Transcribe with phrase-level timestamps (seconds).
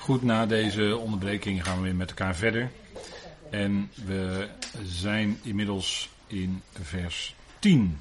[0.00, 2.70] Goed, na deze onderbreking gaan we weer met elkaar verder.
[3.50, 4.48] En we
[4.82, 8.00] zijn inmiddels in vers 10.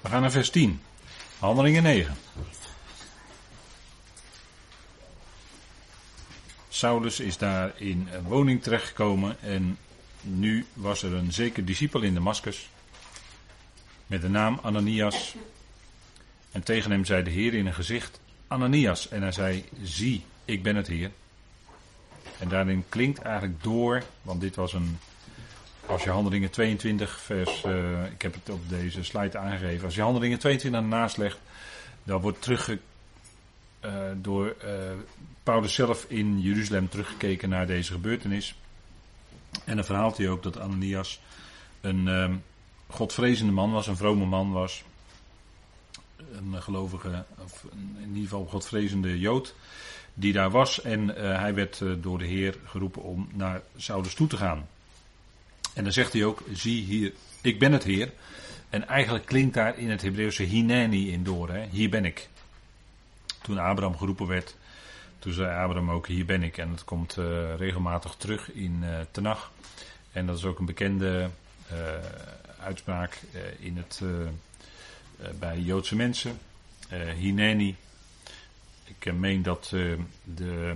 [0.00, 0.80] We gaan naar vers 10.
[1.38, 2.14] Handelingen 9.
[6.68, 9.78] Saulus is daar in een woning terechtgekomen en
[10.20, 12.68] nu was er een zeker discipel in Damascus
[14.06, 15.34] met de naam Ananias.
[16.52, 19.08] En tegen hem zei de Heer in een gezicht, Ananias.
[19.08, 21.10] En hij zei, zie, ik ben het Heer.
[22.38, 24.98] En daarin klinkt eigenlijk door, want dit was een,
[25.86, 30.02] als je handelingen 22 vers, uh, ik heb het op deze slide aangegeven, als je
[30.02, 31.38] handelingen 22 ernaast legt,
[32.02, 32.78] dan wordt terugge,
[33.84, 34.70] uh, door uh,
[35.42, 38.54] Paulus zelf in Jeruzalem teruggekeken naar deze gebeurtenis.
[39.64, 41.20] En dan verhaalt hij ook dat Ananias
[41.80, 42.34] een uh,
[42.86, 44.84] godvrezende man was, een vrome man was.
[46.32, 47.64] Een gelovige, of
[47.98, 49.54] in ieder geval godvrezende Jood
[50.18, 50.82] die daar was.
[50.82, 54.68] En uh, hij werd uh, door de Heer geroepen om naar Saulus toe te gaan.
[55.74, 58.12] En dan zegt hij ook, zie hier, ik ben het Heer.
[58.70, 61.66] En eigenlijk klinkt daar in het Hebreeuwse hineni in door, hè?
[61.70, 62.28] hier ben ik.
[63.42, 64.56] Toen Abraham geroepen werd,
[65.18, 66.58] toen zei Abraham ook, hier ben ik.
[66.58, 69.52] En dat komt uh, regelmatig terug in uh, Tenach.
[70.12, 71.30] En dat is ook een bekende
[72.60, 73.20] uitspraak
[73.58, 74.02] in het,
[75.38, 76.38] bij Joodse mensen.
[77.16, 77.76] hineni,
[78.98, 80.74] ik meen dat uh, de,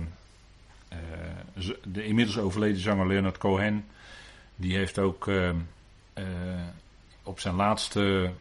[1.57, 3.85] uh, de inmiddels overleden zanger Leonard Cohen,
[4.55, 5.31] die heeft ook
[7.23, 8.31] op zijn laatste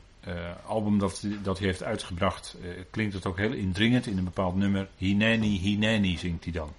[0.66, 2.56] album dat, dat hij heeft uitgebracht,
[2.90, 4.88] klinkt het ook heel indringend in een bepaald nummer.
[4.96, 6.72] Hineni, Hineni zingt hij dan.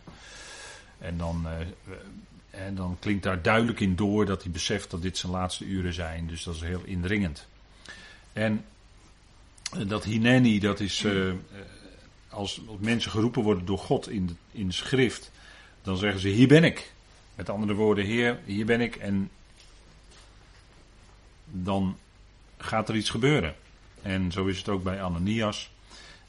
[0.99, 1.47] En dan,
[2.49, 5.93] en dan klinkt daar duidelijk in door dat hij beseft dat dit zijn laatste uren
[5.93, 6.27] zijn.
[6.27, 7.47] Dus dat is heel indringend.
[8.33, 8.65] En
[9.87, 11.05] dat Hineni, dat is
[12.33, 15.31] als mensen geroepen worden door God in in schrift,
[15.81, 16.91] dan zeggen ze: Hier ben ik.
[17.35, 18.95] Met andere woorden, Heer, hier ben ik.
[18.95, 19.29] En
[21.45, 21.97] dan
[22.57, 23.55] gaat er iets gebeuren.
[24.01, 25.71] En zo is het ook bij Ananias.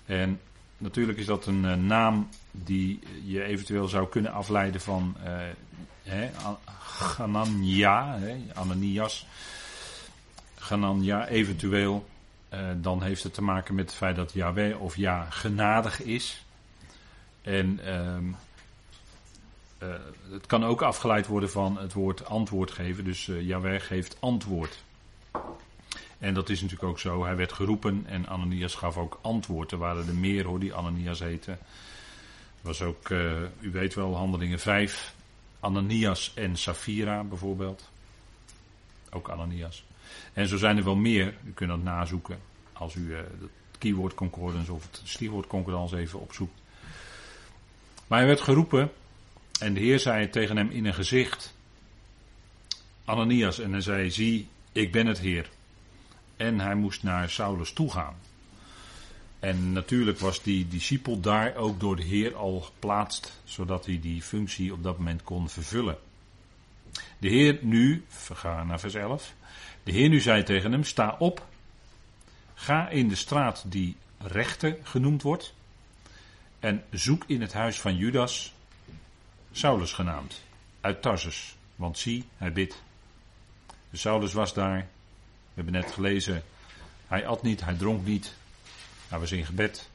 [0.07, 0.41] En
[0.79, 5.33] natuurlijk is dat een uh, naam die je eventueel zou kunnen afleiden van uh,
[6.03, 6.31] hè,
[6.79, 8.19] Ganania,
[8.53, 9.27] Ananias.
[10.55, 12.09] Ganania eventueel.
[12.55, 16.45] Uh, dan heeft het te maken met het feit dat Yahweh of Ja genadig is.
[17.43, 18.17] En uh,
[19.89, 19.95] uh,
[20.31, 23.05] het kan ook afgeleid worden van het woord antwoord geven.
[23.05, 24.83] Dus uh, Yahweh geeft antwoord.
[26.19, 27.25] En dat is natuurlijk ook zo.
[27.25, 29.73] Hij werd geroepen en Ananias gaf ook antwoord.
[29.73, 31.59] Er waren er meer die Ananias heten.
[32.61, 33.09] was ook,
[33.61, 35.15] u weet wel, handelingen 5.
[35.61, 37.91] Ananias en Safira bijvoorbeeld.
[39.11, 39.85] Ook Ananias.
[40.33, 41.35] En zo zijn er wel meer.
[41.45, 42.39] U kunt dat nazoeken
[42.73, 43.27] als u het
[43.79, 46.61] keyword concordance of het stiefwoord concordance even opzoekt.
[48.07, 48.93] Maar hij werd geroepen
[49.61, 51.55] en de Heer zei tegen hem in een gezicht,
[53.05, 55.51] Ananias, en hij zei, zie, ik ben het Heer.
[56.37, 58.17] En hij moest naar Saulus toe gaan.
[59.39, 64.23] En natuurlijk was die discipel daar ook door de Heer al geplaatst, zodat hij die
[64.23, 65.99] functie op dat moment kon vervullen.
[67.19, 69.35] De Heer nu, we naar vers 11,
[69.83, 71.47] de Heer nu zei tegen hem: Sta op,
[72.55, 75.55] ga in de straat die rechte genoemd wordt,
[76.61, 78.55] en zoek in het huis van Judas,
[79.53, 80.43] Saulus genaamd,
[80.81, 82.83] uit Tarsus, want zie, hij bidt.
[83.91, 84.87] Dus Saulus was daar, we
[85.55, 86.43] hebben net gelezen,
[87.07, 88.35] hij at niet, hij dronk niet,
[89.09, 89.89] hij was in gebed.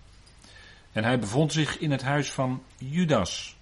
[0.92, 3.56] En hij bevond zich in het huis van Judas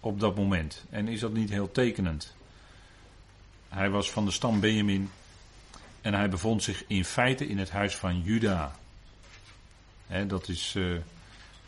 [0.00, 0.84] op dat moment.
[0.90, 2.34] En is dat niet heel tekenend?
[3.70, 5.10] Hij was van de stam Benjamin.
[6.00, 8.76] En hij bevond zich in feite in het huis van Juda.
[10.26, 10.98] dat is uh,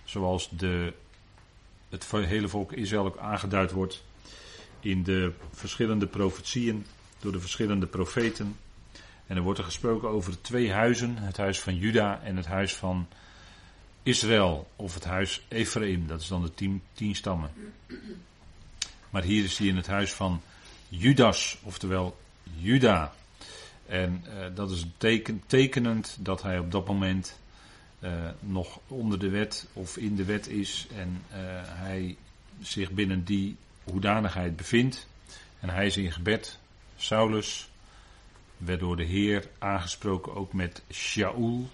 [0.04, 0.92] zoals de,
[1.88, 4.02] het hele volk Israël ook aangeduid wordt
[4.80, 6.86] in de verschillende profetieën
[7.18, 8.56] door de verschillende profeten.
[9.26, 12.74] En er wordt er gesproken over twee huizen, het huis van Juda en het huis
[12.74, 13.08] van
[14.02, 17.50] Israël, of het huis Ephraim, dat is dan de tien, tien stammen.
[19.10, 20.42] Maar hier is hij in het huis van
[20.94, 22.16] Judas, oftewel
[22.54, 23.12] Juda.
[23.86, 27.38] En uh, dat is teken, tekenend dat hij op dat moment
[28.00, 28.10] uh,
[28.40, 32.16] nog onder de wet of in de wet is en uh, hij
[32.60, 35.08] zich binnen die hoedanigheid bevindt.
[35.60, 36.58] En hij is in gebed.
[36.96, 37.68] Saulus
[38.56, 41.70] werd door de Heer aangesproken ook met Shaul.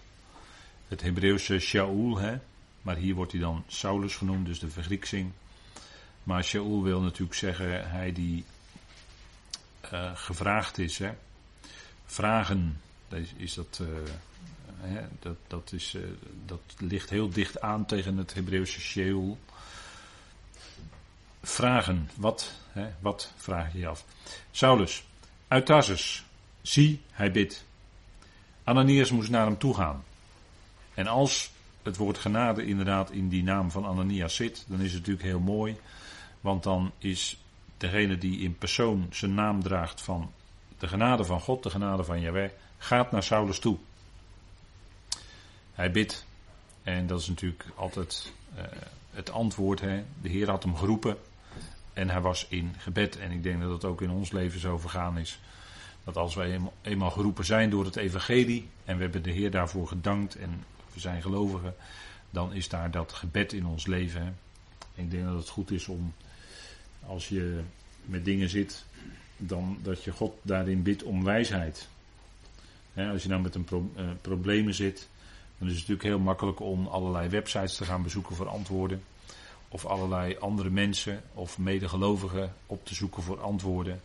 [0.88, 2.36] Het Hebreeuwse Shaul, hè.
[2.82, 5.32] Maar hier wordt hij dan Saulus genoemd, dus de vergrieksing.
[6.22, 8.44] Maar Shaul wil natuurlijk zeggen, hij die
[9.92, 11.10] uh, gevraagd is, hè
[12.08, 12.80] vragen,
[13.36, 13.88] is dat, uh,
[14.80, 16.02] hè, dat, dat, is, uh,
[16.46, 19.38] dat ligt heel dicht aan tegen het Hebreeuwse Sheol.
[21.42, 22.10] vragen.
[22.14, 24.04] Wat, hè, wat vraag je je af?
[24.50, 25.04] Saulus,
[25.48, 26.24] uit Tarsus.
[26.62, 27.64] Zie, hij bidt.
[28.64, 30.04] Ananias moest naar hem toe gaan.
[30.94, 31.50] En als
[31.82, 35.40] het woord genade inderdaad in die naam van Ananias zit, dan is het natuurlijk heel
[35.40, 35.76] mooi.
[36.40, 37.38] Want dan is
[37.78, 40.32] degene die in persoon zijn naam draagt van
[40.78, 43.76] de genade van God, de genade van Yahweh, gaat naar Saulus toe.
[45.72, 46.26] Hij bidt.
[46.82, 48.62] En dat is natuurlijk altijd uh,
[49.10, 49.80] het antwoord.
[49.80, 50.04] Hè.
[50.22, 51.16] De Heer had hem geroepen.
[51.92, 53.18] En hij was in gebed.
[53.18, 55.40] En ik denk dat het ook in ons leven zo vergaan is.
[56.04, 58.68] Dat als wij eenmaal geroepen zijn door het evangelie.
[58.84, 60.36] En we hebben de Heer daarvoor gedankt.
[60.36, 61.74] En we zijn gelovigen.
[62.30, 64.38] Dan is daar dat gebed in ons leven.
[64.94, 66.12] Ik denk dat het goed is om.
[67.08, 67.60] Als je
[68.08, 68.84] met dingen zit.
[69.36, 71.88] Dan dat je God daarin bidt om wijsheid.
[72.94, 75.08] als je nou met een uh, problemen zit.
[75.58, 79.02] Dan is het natuurlijk heel makkelijk om allerlei websites te gaan bezoeken voor antwoorden.
[79.68, 84.00] Of allerlei andere mensen of medegelovigen op te zoeken voor antwoorden.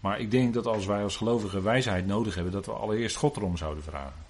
[0.00, 3.36] Maar ik denk dat als wij als gelovigen wijsheid nodig hebben, dat we allereerst God
[3.36, 4.24] erom zouden vragen.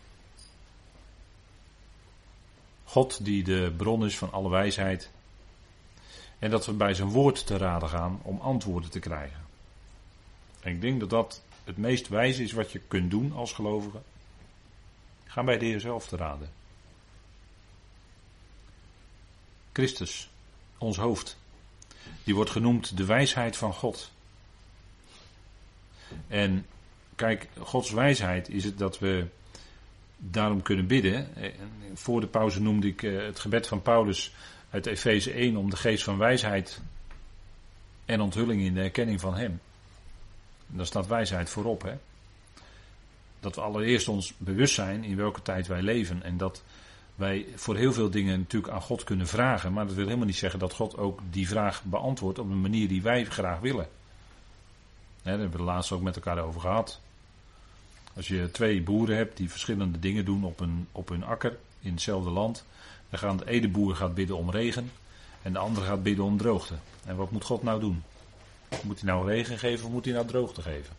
[2.85, 5.11] God die de bron is van alle wijsheid.
[6.39, 9.45] En dat we bij zijn woord te raden gaan om antwoorden te krijgen.
[10.61, 14.01] En ik denk dat dat het meest wijze is wat je kunt doen als gelovige.
[15.25, 16.51] Ga bij de Heer zelf te raden.
[19.73, 20.31] Christus,
[20.79, 21.37] ons hoofd,
[22.25, 24.13] die wordt genoemd de wijsheid van God.
[26.29, 26.67] En
[27.15, 29.27] kijk, Gods wijsheid is het dat we
[30.17, 31.29] daarom kunnen bidden.
[31.95, 34.35] Voor de pauze noemde ik eh, het gebed van Paulus
[34.77, 36.81] uit Efeze 1 om de geest van wijsheid
[38.05, 39.61] en onthulling in de erkenning van Hem.
[40.67, 41.83] Daar staat wijsheid voorop.
[41.83, 41.95] Hè?
[43.41, 46.23] Dat we allereerst ons bewust zijn in welke tijd wij leven.
[46.23, 46.63] En dat
[47.15, 49.73] wij voor heel veel dingen natuurlijk aan God kunnen vragen.
[49.73, 52.89] Maar dat wil helemaal niet zeggen dat God ook die vraag beantwoordt op een manier
[52.89, 53.89] die wij graag willen.
[55.23, 57.01] daar hebben we het laatst ook met elkaar over gehad.
[58.15, 61.93] Als je twee boeren hebt die verschillende dingen doen op, een, op hun akker in
[61.93, 62.65] hetzelfde land.
[63.11, 64.93] Dan gaat de ene boer gaat bidden om regen
[65.43, 66.75] en de andere gaat bidden om droogte.
[67.05, 68.03] En wat moet God nou doen?
[68.83, 70.95] Moet hij nou regen geven of moet hij nou droogte geven?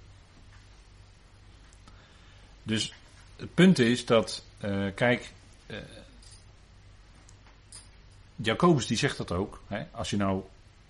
[2.63, 2.93] Dus
[3.35, 5.31] het punt is dat, uh, kijk,
[5.67, 5.77] uh,
[8.35, 9.61] Jacobus die zegt dat ook.
[9.67, 9.85] Hè?
[9.91, 10.43] Als je nou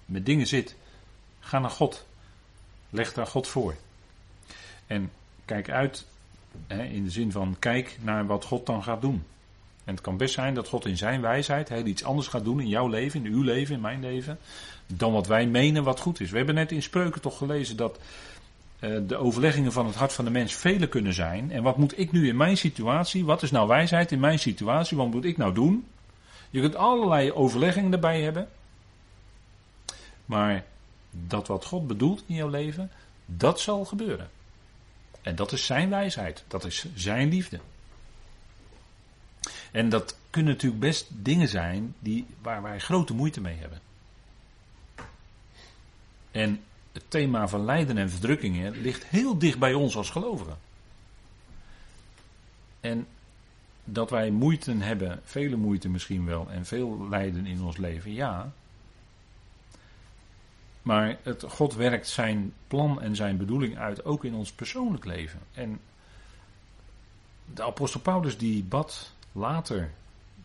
[0.05, 0.75] met dingen zit,
[1.39, 2.05] ga naar God.
[2.89, 3.75] Leg daar God voor.
[4.87, 5.11] En
[5.45, 6.05] kijk uit,
[6.67, 9.25] hè, in de zin van kijk naar wat God dan gaat doen.
[9.87, 12.59] En het kan best zijn dat God in zijn wijsheid heel iets anders gaat doen
[12.59, 14.39] in jouw leven, in uw leven, in mijn leven,
[14.87, 16.29] dan wat wij menen wat goed is.
[16.29, 17.99] We hebben net in Spreuken toch gelezen dat
[18.79, 21.51] uh, de overleggingen van het hart van de mens vele kunnen zijn.
[21.51, 24.97] En wat moet ik nu in mijn situatie, wat is nou wijsheid in mijn situatie,
[24.97, 25.87] wat moet ik nou doen?
[26.49, 28.47] Je kunt allerlei overleggingen erbij hebben.
[30.25, 30.63] Maar
[31.11, 32.91] dat wat God bedoelt in jouw leven,
[33.25, 34.29] dat zal gebeuren.
[35.21, 36.43] En dat is zijn wijsheid.
[36.47, 37.59] Dat is zijn liefde.
[39.71, 43.79] En dat kunnen natuurlijk best dingen zijn die, waar wij grote moeite mee hebben.
[46.31, 50.57] En het thema van lijden en verdrukkingen ligt heel dicht bij ons als gelovigen.
[52.79, 53.07] En
[53.83, 58.51] dat wij moeite hebben, vele moeite misschien wel, en veel lijden in ons leven, ja.
[60.81, 65.39] Maar het, God werkt zijn plan en zijn bedoeling uit ook in ons persoonlijk leven.
[65.53, 65.79] En
[67.53, 69.91] de apostel Paulus die bad later,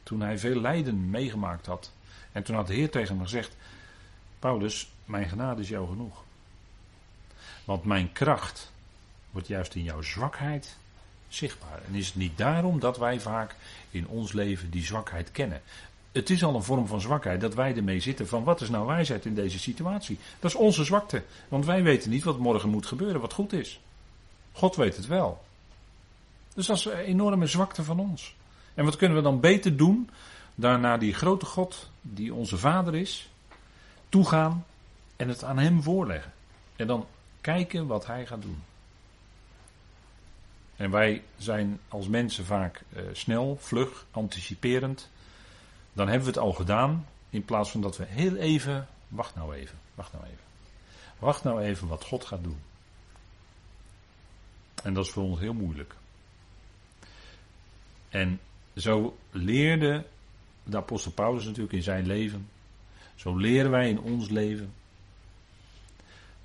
[0.03, 1.93] toen hij veel lijden meegemaakt had.
[2.33, 3.57] En toen had de Heer tegen hem gezegd,
[4.39, 6.25] Paulus, mijn genade is jou genoeg.
[7.65, 8.73] Want mijn kracht
[9.31, 10.77] wordt juist in jouw zwakheid
[11.29, 11.81] zichtbaar.
[11.89, 13.57] En is het niet daarom dat wij vaak
[13.91, 15.63] in ons leven die zwakheid kennen?
[16.13, 18.87] Het is al een vorm van zwakheid dat wij ermee zitten van wat is nou
[18.87, 20.19] wijsheid in deze situatie?
[20.41, 23.81] Dat is onze zwakte, want wij weten niet wat morgen moet gebeuren, wat goed is.
[24.53, 25.43] God weet het wel.
[26.55, 28.35] Dus dat is een enorme zwakte van ons.
[28.75, 30.11] En wat kunnen we dan beter doen
[30.55, 33.31] naar die grote God, die onze Vader is,
[34.09, 34.65] toegaan
[35.17, 36.33] en het aan Hem voorleggen.
[36.77, 37.07] En dan
[37.41, 38.63] kijken wat Hij gaat doen.
[40.77, 45.11] En wij zijn als mensen vaak uh, snel, vlug, anticiperend.
[45.93, 47.07] Dan hebben we het al gedaan.
[47.31, 48.89] In plaats van dat we heel even.
[49.09, 49.79] Wacht nou even.
[49.95, 50.45] Wacht nou even.
[51.19, 52.59] Wacht nou even wat God gaat doen.
[54.83, 55.95] En dat is voor ons heel moeilijk.
[58.09, 58.41] En
[58.77, 60.05] zo leerde
[60.63, 62.49] de apostel Paulus natuurlijk in zijn leven.
[63.15, 64.73] Zo leren wij in ons leven.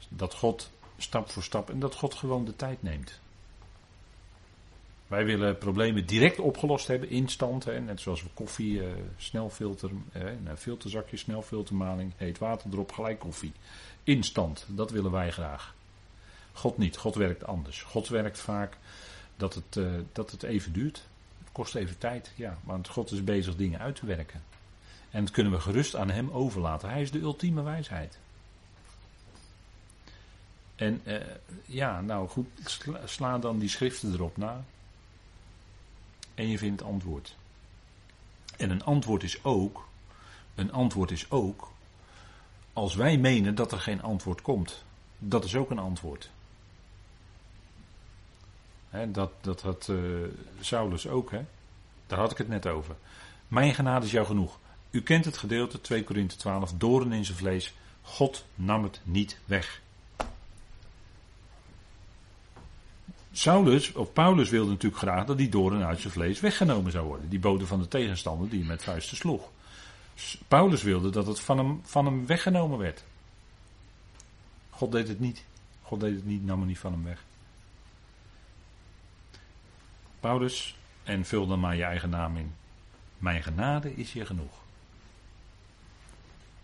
[0.09, 3.19] Dat God stap voor stap en dat God gewoon de tijd neemt.
[5.07, 7.65] Wij willen problemen direct opgelost hebben, instant.
[7.65, 13.19] Hè, net zoals we koffie, uh, snelfilter, uh, een filterzakje, snelfiltermaling, heet water erop, gelijk
[13.19, 13.51] koffie.
[14.03, 15.75] Instant, dat willen wij graag.
[16.53, 17.81] God niet, God werkt anders.
[17.81, 18.77] God werkt vaak
[19.35, 21.07] dat het, uh, dat het even duurt.
[21.57, 22.57] Kost even tijd, ja.
[22.63, 24.43] Want God is bezig dingen uit te werken.
[25.09, 26.89] En dat kunnen we gerust aan Hem overlaten.
[26.89, 28.17] Hij is de ultieme wijsheid.
[30.75, 31.15] En uh,
[31.65, 34.63] ja, nou goed, sla, sla, dan die schriften erop na.
[36.35, 37.35] En je vindt antwoord.
[38.57, 39.87] En een antwoord is ook,
[40.55, 41.71] een antwoord is ook,
[42.73, 44.83] als wij menen dat er geen antwoord komt.
[45.19, 46.29] Dat is ook een antwoord.
[49.05, 49.97] Dat, dat had uh,
[50.59, 51.45] Saulus ook, hè?
[52.07, 52.95] daar had ik het net over.
[53.47, 54.59] Mijn genade is jou genoeg.
[54.91, 57.73] U kent het gedeelte 2 Korinthe 12, doren in zijn vlees.
[58.01, 59.81] God nam het niet weg.
[63.31, 67.29] Saulus, of Paulus wilde natuurlijk graag dat die doren uit zijn vlees weggenomen zou worden.
[67.29, 69.49] Die boden van de tegenstander die hem met vuisten sloeg.
[70.47, 73.03] Paulus wilde dat het van hem, van hem weggenomen werd.
[74.69, 75.43] God deed het niet.
[75.81, 77.25] God deed het niet, nam het niet van hem weg.
[80.27, 82.55] Paulus, en vul dan maar je eigen naam in.
[83.17, 84.53] Mijn genade is je genoeg.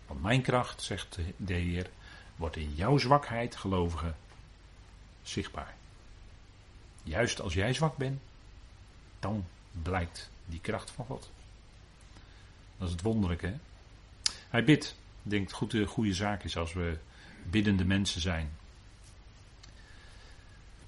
[0.06, 1.90] Want mijn kracht, zegt de Heer,
[2.36, 4.14] wordt in jouw zwakheid, gelovige,
[5.22, 5.74] zichtbaar.
[7.02, 8.20] Juist als jij zwak bent,
[9.20, 9.46] dan
[9.82, 11.30] blijkt die kracht van God.
[12.76, 13.46] Dat is het wonderlijke.
[13.46, 13.56] Hè?
[14.48, 14.96] Hij bidt.
[15.22, 16.98] Denkt goed de goede zaak is als we
[17.42, 18.50] biddende mensen zijn.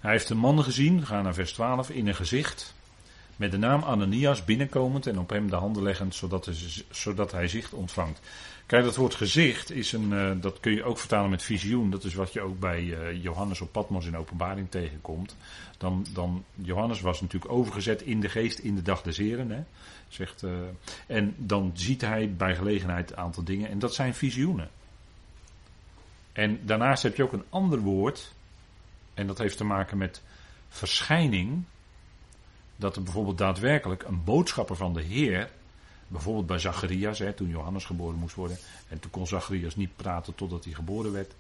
[0.01, 2.75] Hij heeft een man gezien, gaan naar vers 12, in een gezicht.
[3.37, 6.55] Met de naam Ananias binnenkomend en op hem de handen leggend, zodat hij,
[6.91, 8.21] zodat hij zicht ontvangt.
[8.67, 11.91] Kijk, dat woord gezicht is een, uh, dat kun je ook vertalen met visioen.
[11.91, 15.37] Dat is wat je ook bij uh, Johannes op Patmos in openbaring tegenkomt.
[15.79, 19.51] Dan, dan, Johannes was natuurlijk overgezet in de geest in de dag des Heren.
[19.51, 19.63] Hè,
[20.09, 20.51] zegt, uh,
[21.07, 23.71] en dan ziet hij bij gelegenheid een aantal dingen.
[23.71, 24.71] En dat zijn visioenen.
[26.33, 28.35] En daarnaast heb je ook een ander woord.
[29.17, 30.23] En dat heeft te maken met
[30.69, 31.65] verschijning.
[32.77, 35.51] Dat er bijvoorbeeld daadwerkelijk een boodschapper van de Heer
[36.09, 38.59] Bijvoorbeeld bij Zacharias, hè, toen Johannes geboren moest worden.
[38.89, 41.33] En toen kon Zacharias niet praten totdat hij geboren werd.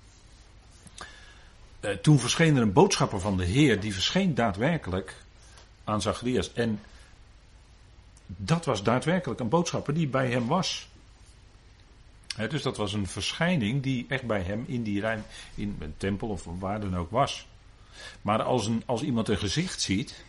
[1.80, 5.16] Uh, toen verscheen er een boodschapper van de Heer, die verscheen daadwerkelijk
[5.85, 6.52] aan Zacharias.
[6.52, 6.80] En
[8.26, 10.88] dat was daadwerkelijk een boodschapper die bij hem was.
[12.49, 15.23] dus dat was een verschijning die echt bij hem in die ruim,
[15.54, 17.47] in een tempel of waar dan ook was.
[18.23, 20.25] Maar als, een, als iemand een gezicht ziet,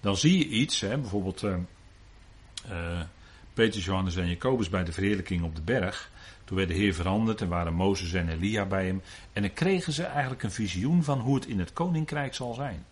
[0.00, 1.42] dan zie je iets, hè, bijvoorbeeld.
[1.42, 3.00] Uh,
[3.54, 6.10] Petrus, Johannes en Jacobus bij de verheerlijking op de berg.
[6.44, 9.02] Toen werd de Heer veranderd en waren Mozes en Elia bij hem.
[9.32, 12.84] En dan kregen ze eigenlijk een visioen van hoe het in het koninkrijk zal zijn.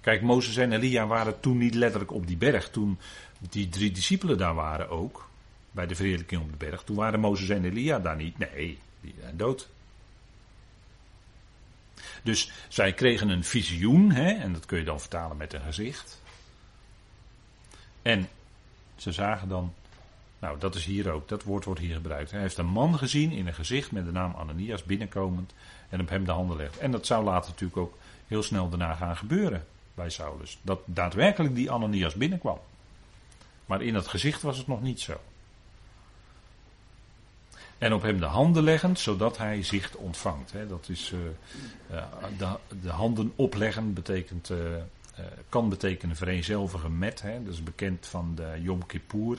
[0.00, 2.70] Kijk, Mozes en Elia waren toen niet letterlijk op die berg.
[2.70, 2.98] Toen
[3.50, 5.28] die drie discipelen daar waren ook,
[5.70, 6.82] bij de verheerlijking op de berg.
[6.82, 8.38] Toen waren Mozes en Elia daar niet.
[8.38, 9.68] Nee, die zijn dood.
[12.24, 16.22] Dus zij kregen een visioen, hè, en dat kun je dan vertalen met een gezicht.
[18.02, 18.28] En
[18.96, 19.74] ze zagen dan,
[20.38, 22.30] nou dat is hier ook, dat woord wordt hier gebruikt.
[22.30, 25.54] Hij heeft een man gezien in een gezicht met de naam Ananias binnenkomend
[25.88, 26.78] en op hem de handen legt.
[26.78, 30.58] En dat zou later natuurlijk ook heel snel daarna gaan gebeuren bij Saulus.
[30.62, 32.58] Dat daadwerkelijk die Ananias binnenkwam.
[33.66, 35.20] Maar in dat gezicht was het nog niet zo.
[37.84, 40.52] En op hem de handen leggend, zodat hij zicht ontvangt.
[40.68, 42.02] dat is uh,
[42.38, 44.58] de, de, handen opleggen, betekent uh,
[45.48, 47.22] kan betekenen vereenzelvigen met.
[47.22, 49.38] Hè, dat is bekend van de Yom Kippur.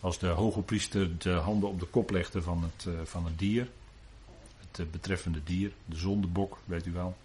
[0.00, 3.68] Als de hoge priester de handen op de kop legde van het, van het dier.
[4.70, 7.16] Het betreffende dier, de zondebok, weet u wel.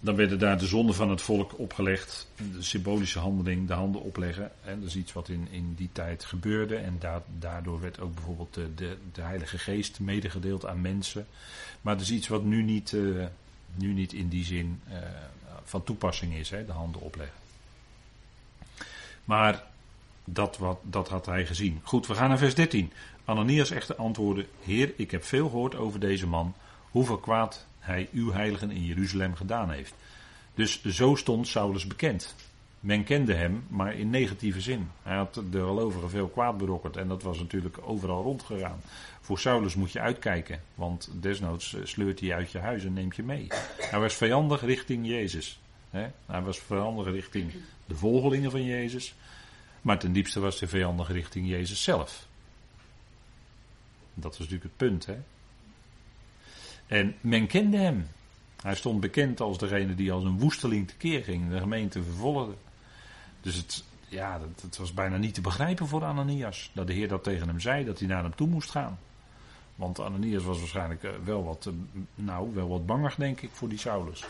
[0.00, 2.28] Dan werden daar de zonden van het volk opgelegd.
[2.52, 4.50] De symbolische handeling, de handen opleggen.
[4.60, 6.76] Hè, dat is iets wat in, in die tijd gebeurde.
[6.76, 11.26] En da daardoor werd ook bijvoorbeeld de, de, de, Heilige Geest medegedeeld aan mensen.
[11.80, 12.96] Maar dat is iets wat nu niet,
[13.74, 14.80] nu niet in die zin
[15.64, 17.36] van toepassing is, hè, de handen opleggen.
[19.24, 19.64] Maar
[20.24, 21.80] dat, wat, dat had hij gezien.
[21.82, 22.92] Goed, we gaan naar vers 13.
[23.24, 26.54] Ananias echter antwoordde: Heer, ik heb veel gehoord over deze man,
[26.90, 29.94] hoeveel kwaad hij uw heiligen in Jeruzalem gedaan heeft.
[30.54, 32.34] Dus zo stond Saulus bekend.
[32.80, 34.90] Men kende hem, maar in negatieve zin.
[35.02, 38.80] Hij had de gelovigen veel kwaad berokkerd en dat was natuurlijk overal rondgegaan.
[39.20, 43.16] Voor Saulus moet je uitkijken, want desnoods eh, sleurt hij uit je huis en neemt
[43.16, 43.46] je mee.
[43.76, 45.60] Hij was vijandig richting Jezus.
[46.26, 47.52] Hij was vijandig richting
[47.86, 49.14] de volgelingen van Jezus,
[49.80, 52.26] maar ten diepste was hij vijandig richting Jezus zelf.
[54.14, 55.06] Dat was natuurlijk het punt.
[55.06, 55.16] Hè?
[56.90, 58.06] En men kende hem.
[58.62, 62.54] Hij stond bekend als degene die als een woesteling tekeer ging, de gemeente vervolgde.
[63.40, 66.70] Dus het, ja, dat, was bijna niet te begrijpen voor Ananias.
[66.72, 68.98] Dat de Heer dat tegen hem zei, dat hij naar hem toe moest gaan.
[69.74, 71.72] Want Ananias was waarschijnlijk eh, wel wat, eh,
[72.14, 74.24] nou, wel wat banger, denk ik, voor die Saulus.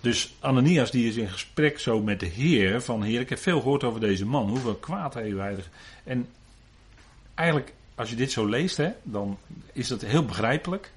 [0.00, 3.60] Dus Ananias die is in gesprek zo met de Heer van Heer, ik heb veel
[3.60, 5.64] gehoord over deze man, hoeveel kwaad heeft hij.
[6.04, 6.28] En
[7.34, 9.38] eigenlijk, als je dit zo leest, hè, dan
[9.72, 10.92] is dat heel begrijpelijk.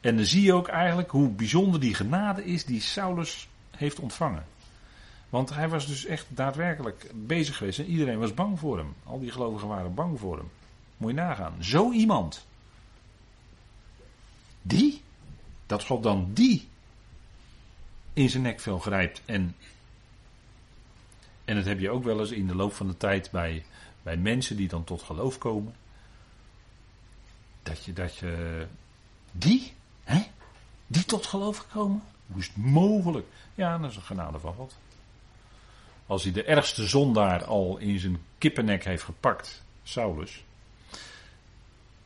[0.00, 4.46] En dan zie je ook eigenlijk hoe bijzonder die genade is die Saulus heeft ontvangen.
[5.28, 8.94] Want hij was dus echt daadwerkelijk bezig geweest en iedereen was bang voor hem.
[9.04, 10.50] Al die gelovigen waren bang voor hem.
[10.96, 11.54] Moet je nagaan.
[11.64, 12.46] Zo iemand.
[14.62, 15.02] Die?
[15.66, 16.68] Dat God dan die
[18.12, 19.22] in zijn nekvel grijpt.
[19.24, 19.56] En,
[21.44, 23.64] en dat heb je ook wel eens in de loop van de tijd bij,
[24.02, 25.74] bij mensen die dan tot geloof komen.
[27.66, 28.66] Dat je, dat je,
[29.32, 29.72] die,
[30.04, 30.22] hè?
[30.86, 32.02] Die tot geloof gekomen?
[32.26, 33.26] Hoe is het mogelijk?
[33.54, 34.76] Ja, dat is een genade van God.
[36.06, 40.44] Als hij de ergste zondaar al in zijn kippennek heeft gepakt, Saulus.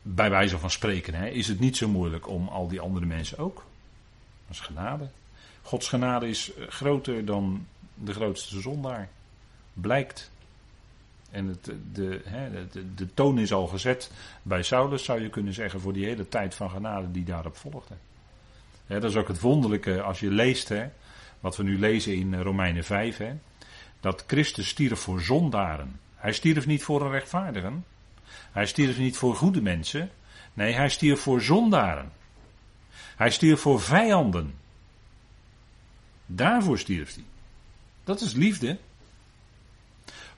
[0.01, 3.37] Bij wijze van spreken, hè, is het niet zo moeilijk om al die andere mensen
[3.37, 3.65] ook.
[4.47, 5.09] Dat is genade.
[5.61, 9.09] Gods genade is eh, groter dan de grootste zondaar.
[9.73, 10.30] Blijkt.
[11.31, 12.21] En het, de,
[12.71, 14.11] de, de, toon is al gezet
[14.41, 17.95] bij Saulus, zou je kunnen zeggen, voor die hele tijd van genade die daarop volgde.
[18.87, 20.89] dat is ook het wonderlijke als je leest, hè,
[21.39, 23.33] wat we nu lezen in eh, Romeinen 5, hè,
[23.99, 25.99] dat Christus stierf voor zondaren.
[26.15, 27.85] Hij stierf niet voor een rechtvaardigen.
[28.51, 30.09] Hij stierf niet voor goede mensen.
[30.53, 32.11] Nee, hij stierf voor zondaren.
[33.15, 34.53] Hij stierf voor vijanden.
[36.25, 37.23] Daarvoor stierf hij.
[38.03, 38.77] Dat is liefde.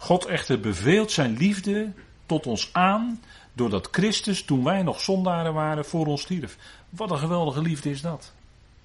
[0.04, 1.92] God echter beveelt zijn liefde
[2.26, 3.22] tot ons aan,
[3.54, 6.58] doordat Christus, toen wij nog zondaren waren, voor ons stierf.
[6.90, 8.34] Wat een geweldige liefde is dat.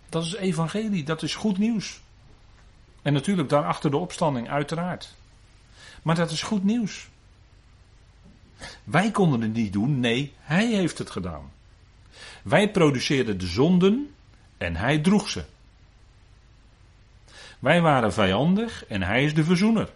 [0.09, 2.01] Dat is evangelie, dat is goed nieuws.
[3.03, 5.15] En natuurlijk daarachter de opstanding, uiteraard.
[6.03, 7.09] Maar dat is goed nieuws.
[8.85, 11.53] Wij konden het niet doen, nee, hij heeft het gedaan.
[12.43, 14.15] Wij produceerden de zonden
[14.59, 15.45] en hij droeg ze.
[17.59, 19.89] Wij waren vijandig en hij is de verzoener.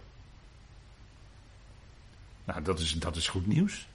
[2.43, 3.87] Nou, dat is, dat is goed nieuws.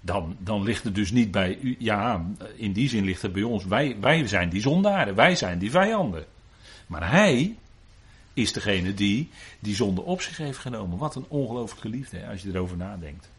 [0.00, 1.76] Dan, dan ligt het dus niet bij u.
[1.78, 3.64] Ja, in die zin ligt het bij ons.
[3.64, 6.24] Wij, wij zijn die zondaren, wij zijn die vijanden.
[6.86, 7.56] Maar hij
[8.32, 9.30] is degene die
[9.60, 10.98] die zonde op zich heeft genomen.
[10.98, 13.30] Wat een ongelooflijke liefde, als je erover nadenkt.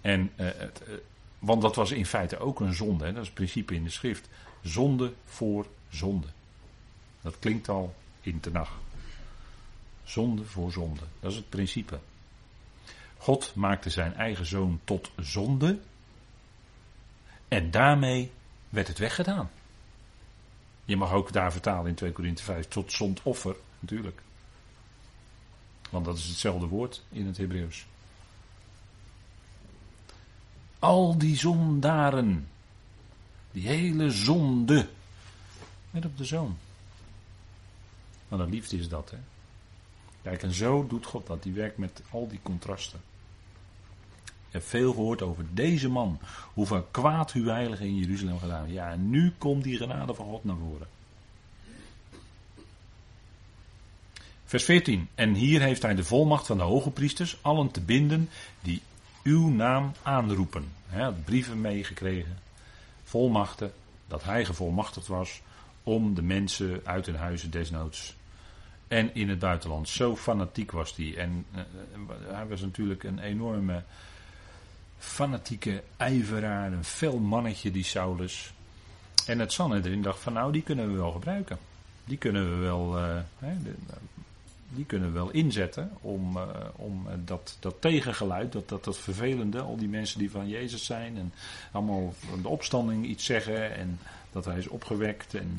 [0.00, 0.94] En, uh, het, uh,
[1.38, 3.12] want dat was in feite ook een zonde, hè?
[3.12, 4.28] dat is het principe in de schrift.
[4.62, 6.26] Zonde voor zonde.
[7.20, 8.72] Dat klinkt al in nacht.
[10.04, 11.00] Zonde voor zonde.
[11.20, 11.98] Dat is het principe.
[13.22, 15.78] God maakte zijn eigen zoon tot zonde.
[17.48, 18.32] En daarmee
[18.68, 19.50] werd het weggedaan.
[20.84, 24.22] Je mag ook daar vertalen in 2 Korinthe 5 tot zondoffer, natuurlijk.
[25.90, 27.86] Want dat is hetzelfde woord in het Hebreeuws.
[30.78, 32.48] Al die zondaren,
[33.50, 34.88] die hele zonde,
[35.90, 36.58] met op de zoon.
[38.28, 39.18] Wat een liefde is dat, hè?
[40.22, 41.42] Kijk, en zo doet God dat.
[41.42, 43.10] Die werkt met al die contrasten.
[44.52, 46.18] Heb veel gehoord over deze man.
[46.54, 48.72] Hoeveel kwaad uw in Jeruzalem gedaan.
[48.72, 50.86] Ja, en nu komt die genade van God naar voren.
[54.44, 55.08] Vers 14.
[55.14, 58.28] En hier heeft hij de volmacht van de hoge priesters allen te binden
[58.60, 58.82] die
[59.22, 60.72] uw naam aanroepen.
[60.86, 62.38] Hij had brieven meegekregen,
[63.04, 63.72] volmachten,
[64.08, 65.40] dat hij gevolmachtigd was
[65.82, 68.14] om de mensen uit hun huizen desnoods
[68.92, 69.88] en in het buitenland.
[69.88, 71.16] Zo fanatiek was hij.
[71.16, 71.60] En uh,
[72.28, 73.82] hij was natuurlijk een enorme
[75.02, 78.52] fanatieke ijveraar, een fel mannetje, die Saulus.
[79.26, 81.58] En het Sanhedrin dacht van nou, die kunnen we wel gebruiken.
[82.04, 82.96] Die kunnen we wel,
[83.38, 83.56] hè,
[84.68, 89.60] die kunnen we wel inzetten om, uh, om dat, dat tegengeluid, dat, dat, dat vervelende,
[89.60, 91.32] al die mensen die van Jezus zijn en
[91.72, 93.98] allemaal van de opstanding iets zeggen en
[94.30, 95.58] dat hij is opgewekt en...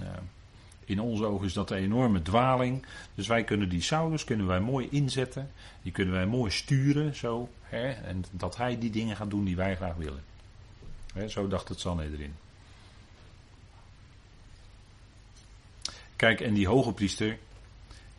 [0.85, 2.85] In onze ogen is dat een enorme dwaling.
[3.15, 5.51] Dus wij kunnen die Saulus kunnen wij mooi inzetten.
[5.81, 7.15] Die kunnen wij mooi sturen.
[7.15, 10.23] Zo, hè, en dat hij die dingen gaat doen die wij graag willen.
[11.13, 12.33] Hè, zo dacht het Sanhedrin.
[16.15, 17.37] Kijk, en die hoge priester.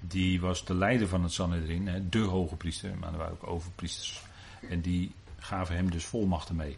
[0.01, 1.89] Die was de leider van het Sanhedrin.
[1.89, 2.97] Hè, de hoge priester.
[2.99, 4.23] Maar er waren ook overpriesters.
[4.69, 6.77] En die gaven hem dus volmachten mee.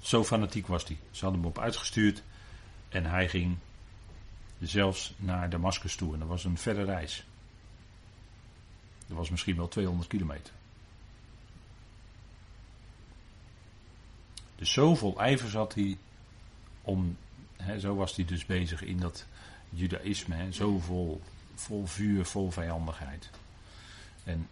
[0.00, 0.98] Zo fanatiek was hij.
[1.10, 2.22] Ze hadden hem op uitgestuurd.
[2.88, 3.56] En hij ging
[4.62, 6.12] zelfs naar Damascus toe.
[6.12, 7.24] En dat was een verre reis.
[9.06, 10.52] Dat was misschien wel 200 kilometer.
[14.56, 15.98] Dus zo vol ijver zat hij
[16.82, 17.16] om,
[17.78, 19.26] zo was hij dus bezig in dat
[19.70, 21.20] judaïsme, hè, zo vol,
[21.54, 23.30] vol vuur, vol vijandigheid.
[24.24, 24.48] En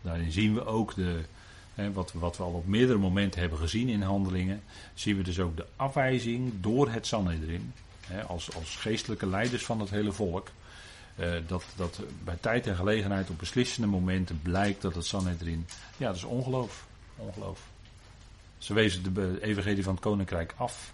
[0.00, 1.24] daarin zien we ook de,
[1.92, 4.62] wat, wat we al op meerdere momenten hebben gezien in handelingen,
[4.94, 7.72] zien we dus ook de afwijzing door het Sanhedrin,
[8.06, 10.50] hè, als, als geestelijke leiders van het hele volk.
[11.18, 15.66] Uh, dat, dat bij tijd en gelegenheid op beslissende momenten blijkt dat het Sanhedrin,
[15.96, 17.60] ja dat is ongeloof, ongeloof.
[18.58, 20.92] Ze wezen de evangelie van het koninkrijk af.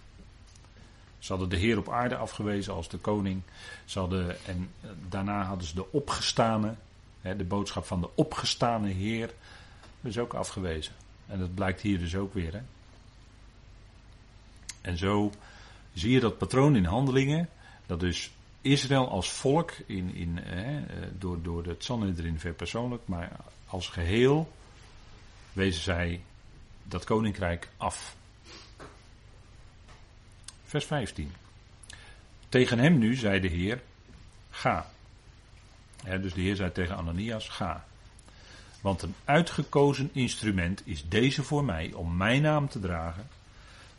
[1.19, 3.41] Ze hadden de Heer op aarde afgewezen als de koning.
[3.85, 6.75] Ze hadden, en eh, daarna hadden ze de opgestane,
[7.21, 9.33] hè, de boodschap van de opgestane Heer,
[10.01, 10.93] dus ook afgewezen.
[11.27, 12.53] En dat blijkt hier dus ook weer.
[12.53, 12.61] Hè.
[14.81, 15.31] En zo
[15.93, 17.49] zie je dat patroon in handelingen,
[17.85, 20.67] dat dus Israël als volk, in, in, eh,
[21.17, 23.31] door, door het Sanhedrin verpersoonlijk, maar
[23.65, 24.51] als geheel
[25.53, 26.21] wezen zij
[26.83, 28.15] dat koninkrijk af.
[30.63, 31.31] Vers 15.
[32.49, 33.81] Tegen hem nu zei de Heer:
[34.49, 34.89] Ga.
[36.03, 37.85] dus de Heer zei tegen Ananias: Ga.
[38.81, 43.27] Want een uitgekozen instrument is deze voor mij om mijn naam te dragen.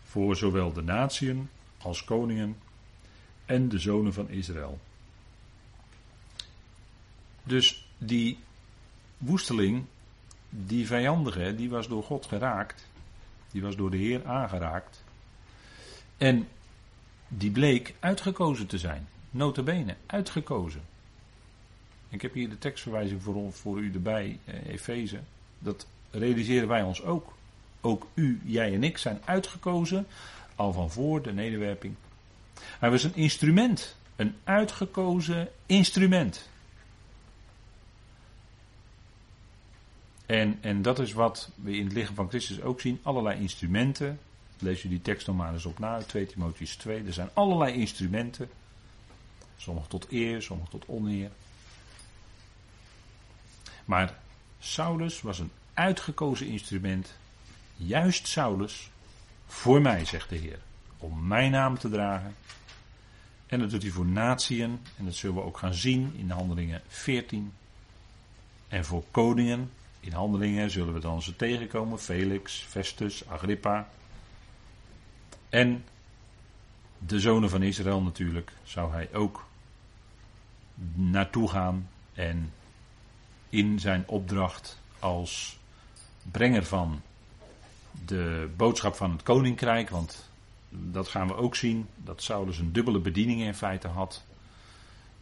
[0.05, 1.49] Voor zowel de natieën
[1.85, 2.57] als koningen
[3.45, 4.81] en de zonen van Israël.
[7.43, 8.39] Dus die
[9.19, 9.85] woesteling
[10.49, 12.87] die vijandige, die was door God geraakt.
[13.51, 15.05] Die was door de Heer aangeraakt.
[16.17, 16.49] En
[17.29, 19.09] die bleek uitgekozen te zijn.
[19.31, 20.83] Notabene, uitgekozen.
[22.09, 25.21] Ik heb hier de tekstverwijzing voor, voor u erbij, eh, Efeze.
[25.59, 27.33] Dat realiseren wij ons ook.
[27.81, 30.07] Ook u, jij en ik zijn uitgekozen
[30.55, 31.95] al van voor de nederwerping.
[32.59, 33.97] Hij was een instrument.
[34.17, 36.49] Een uitgekozen instrument.
[40.27, 43.01] En, en dat is wat we in het lichaam van Christus ook zien.
[43.03, 44.19] Allerlei instrumenten.
[44.59, 47.05] Lees u die tekst nog maar eens op na, 2 Timotheus 2.
[47.05, 48.49] Er zijn allerlei instrumenten.
[49.57, 51.31] Sommige tot eer, sommige tot oneer.
[53.85, 54.19] Maar
[54.59, 57.15] Saulus was een uitgekozen instrument.
[57.77, 58.91] Juist Saulus.
[59.55, 60.59] Voor mij, zegt de Heer.
[60.99, 62.35] Om mijn naam te dragen.
[63.47, 64.81] En dat doet hij voor natieën.
[64.97, 67.53] En dat zullen we ook gaan zien in handelingen 14.
[68.69, 69.71] En voor koningen.
[70.01, 73.89] In handelingen zullen we dan ze tegenkomen: Felix, Festus, Agrippa.
[75.49, 75.85] En
[76.99, 79.47] de zonen van Israël natuurlijk zou hij ook
[80.95, 82.53] naartoe gaan en
[83.49, 85.59] in zijn opdracht als
[86.23, 87.03] brenger van
[88.05, 90.31] de boodschap van het koninkrijk, want
[90.69, 94.25] dat gaan we ook zien, dat Saulus een dubbele bediening in feite had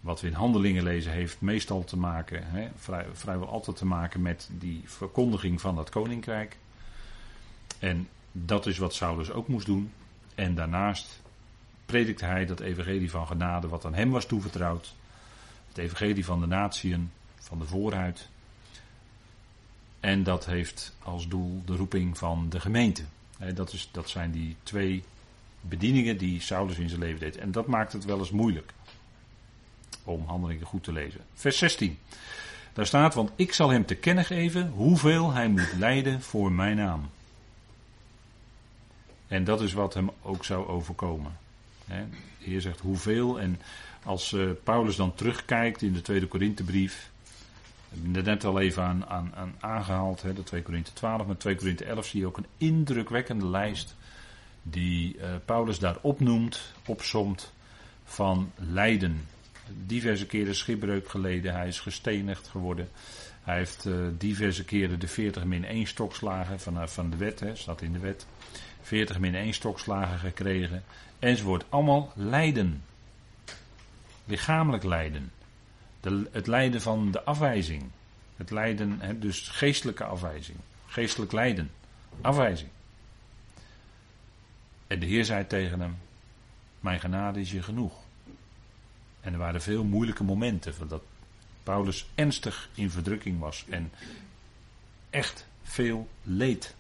[0.03, 4.23] wat we in handelingen lezen, heeft meestal te maken, hè, vrij, vrijwel altijd te maken
[4.23, 6.57] met die verkondiging van dat koninkrijk.
[7.79, 9.93] En dat is wat Saulus ook moest doen.
[10.35, 11.21] En daarnaast
[11.87, 14.95] predikte hij dat evangelie van genade wat aan hem was toevertrouwd.
[15.69, 18.29] Het evangelie van de natieën, van de vooruit.
[20.03, 23.03] En dat heeft als doel de roeping van de gemeente.
[23.55, 25.05] Dat, is, dat zijn die twee
[25.61, 27.37] bedieningen die Saulus in zijn leven deed.
[27.37, 28.73] En dat maakt het wel eens moeilijk
[30.05, 31.21] om handelingen goed te lezen.
[31.35, 31.99] Vers 16.
[32.73, 36.77] Daar staat, want ik zal hem te kennen geven hoeveel hij moet lijden voor mijn
[36.77, 37.11] naam.
[39.27, 41.37] En dat is wat hem ook zou overkomen.
[41.85, 42.05] De
[42.39, 43.41] Heer zegt hoeveel.
[43.41, 43.61] En
[44.05, 47.12] als uh, Paulus dan terugkijkt in de tweede Korinthebrief.
[47.93, 50.23] We hebben net al even aan, aan, aan aangehaald.
[50.23, 51.27] Hè, de 2 Korinthe 12.
[51.27, 53.97] Maar 2 Korinthe 11 zie je ook een indrukwekkende lijst.
[54.63, 57.53] Die uh, Paulus daar opnoemt, opsomt.
[58.05, 59.27] Van lijden
[59.87, 61.55] diverse keren schipbreuk geleden.
[61.55, 62.89] Hij is gestenigd geworden.
[63.43, 67.41] Hij heeft uh, diverse keren de 40 min 1 stokslagen van, uh, van de wet,
[67.41, 68.27] hè, staat in de wet.
[68.83, 70.83] 40 min 1 stokslagen gekregen.
[71.19, 71.65] Enzovoort.
[71.69, 72.83] Allemaal lijden.
[74.25, 75.31] Lichamelijk lijden.
[76.31, 77.83] Het lijden van de afwijzing.
[78.37, 80.59] Het lijden, dus geestelijke afwijzing.
[80.87, 81.71] Geestelijk lijden.
[82.21, 82.71] Afwijzing.
[84.87, 85.97] En de Heer zei tegen hem:
[86.81, 87.95] Mijn genade is je genoeg.
[89.21, 91.03] En er waren veel moeilijke momenten, dat
[91.63, 93.93] Paulus ernstig in verdrukking was en
[95.11, 96.75] echt veel leed.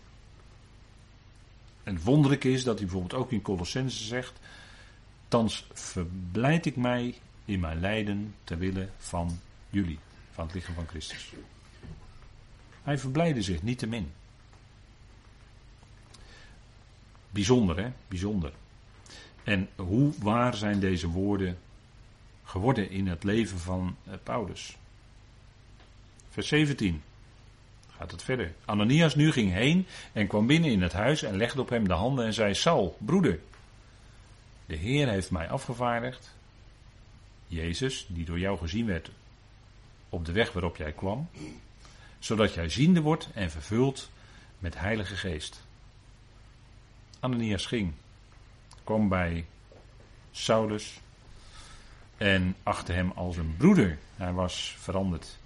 [1.82, 4.38] En het wonderlijke is dat hij bijvoorbeeld ook in Colossense zegt:
[5.28, 7.14] Thans verblijd ik mij
[7.52, 9.98] in mijn lijden ter wille van jullie,
[10.30, 11.32] van het lichaam van Christus.
[12.82, 14.12] Hij verblijde zich niet te min.
[17.30, 17.90] Bijzonder, hè?
[18.08, 18.52] Bijzonder.
[19.44, 21.58] En hoe waar zijn deze woorden
[22.44, 24.76] geworden in het leven van eh, Paulus.
[26.30, 27.02] Vers 17.
[27.96, 28.52] gaat het verder.
[28.64, 31.94] Ananias nu ging heen en kwam binnen in het huis en legde op hem de
[31.94, 33.40] handen en zei: Saul, broeder,
[34.66, 36.34] de Heer heeft mij afgevaardigd,
[37.52, 39.10] Jezus, die door jou gezien werd
[40.08, 41.28] op de weg waarop jij kwam,
[42.18, 44.10] zodat jij ziende wordt en vervuld
[44.58, 45.64] met Heilige Geest.
[47.20, 47.92] Ananias ging,
[48.84, 49.46] kwam bij
[50.30, 51.00] Saulus
[52.16, 53.98] en achtte hem als een broeder.
[54.16, 55.38] Hij was veranderd.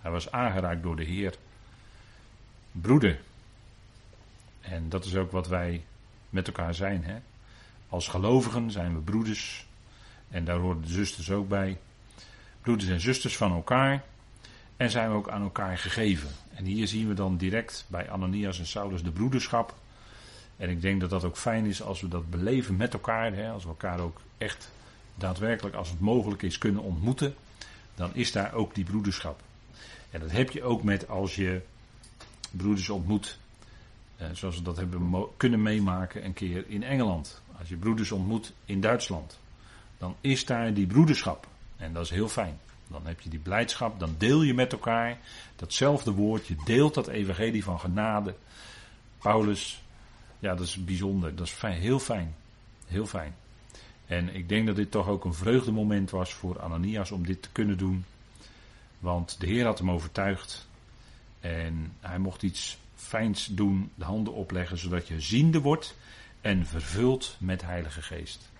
[0.00, 1.34] Hij was aangeraakt door de Heer.
[2.72, 3.20] Broeder.
[4.60, 5.84] En dat is ook wat wij
[6.30, 7.04] met elkaar zijn.
[7.04, 7.18] Hè?
[7.88, 9.66] Als gelovigen zijn we broeders.
[10.34, 11.78] En daar horen de zusters ook bij.
[12.60, 14.04] Broeders en zusters van elkaar.
[14.76, 16.28] En zijn we ook aan elkaar gegeven.
[16.54, 19.74] En hier zien we dan direct bij Ananias en Saulus de broederschap.
[20.56, 23.34] En ik denk dat dat ook fijn is als we dat beleven met elkaar.
[23.34, 23.50] Hè?
[23.50, 24.70] Als we elkaar ook echt
[25.14, 27.34] daadwerkelijk, als het mogelijk is, kunnen ontmoeten.
[27.94, 29.40] Dan is daar ook die broederschap.
[30.10, 31.60] En dat heb je ook met als je
[32.50, 33.38] broeders ontmoet.
[34.16, 37.42] Eh, zoals we dat hebben kunnen meemaken een keer in Engeland.
[37.58, 39.42] Als je broeders ontmoet in Duitsland.
[40.04, 41.48] Dan is daar die broederschap.
[41.76, 42.58] En dat is heel fijn.
[42.88, 45.18] Dan heb je die blijdschap, dan deel je met elkaar
[45.56, 46.46] datzelfde woord.
[46.46, 48.34] Je deelt dat evangelie van genade.
[49.18, 49.82] Paulus,
[50.38, 51.36] ja, dat is bijzonder.
[51.36, 52.34] Dat is fijn, heel fijn.
[52.86, 53.34] Heel fijn.
[54.06, 57.50] En ik denk dat dit toch ook een vreugdemoment was voor Ananias om dit te
[57.52, 58.04] kunnen doen.
[58.98, 60.68] Want de Heer had hem overtuigd.
[61.40, 65.96] En hij mocht iets fijns doen, de handen opleggen, zodat je ziende wordt
[66.40, 68.52] en vervuld met Heilige Geest.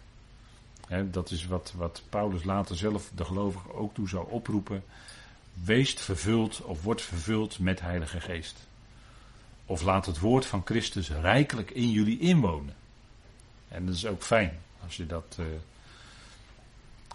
[1.11, 4.85] Dat is wat, wat Paulus later zelf de gelovigen ook toe zou oproepen.
[5.64, 8.57] Wees vervuld of wordt vervuld met Heilige Geest.
[9.66, 12.75] Of laat het woord van Christus rijkelijk in jullie inwonen.
[13.68, 15.47] En dat is ook fijn als je dat uh,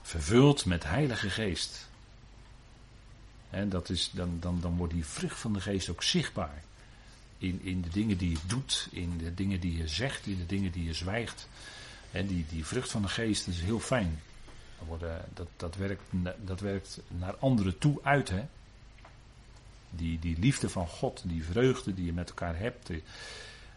[0.02, 1.88] vervult met Heilige Geest.
[3.68, 6.64] Dat is, dan, dan, dan wordt die vrucht van de geest ook zichtbaar.
[7.38, 10.46] In, in de dingen die je doet, in de dingen die je zegt, in de
[10.46, 11.48] dingen die je zwijgt.
[12.12, 14.22] En die, die vrucht van de geest is heel fijn.
[14.88, 16.04] Worden, dat, dat, werkt,
[16.46, 18.30] dat werkt naar anderen toe uit.
[18.30, 18.46] Hè?
[19.90, 22.90] Die, die liefde van God, die vreugde die je met elkaar hebt.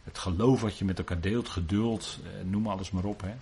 [0.03, 3.21] Het geloof wat je met elkaar deelt, geduld, eh, noem alles maar op.
[3.21, 3.35] Hè?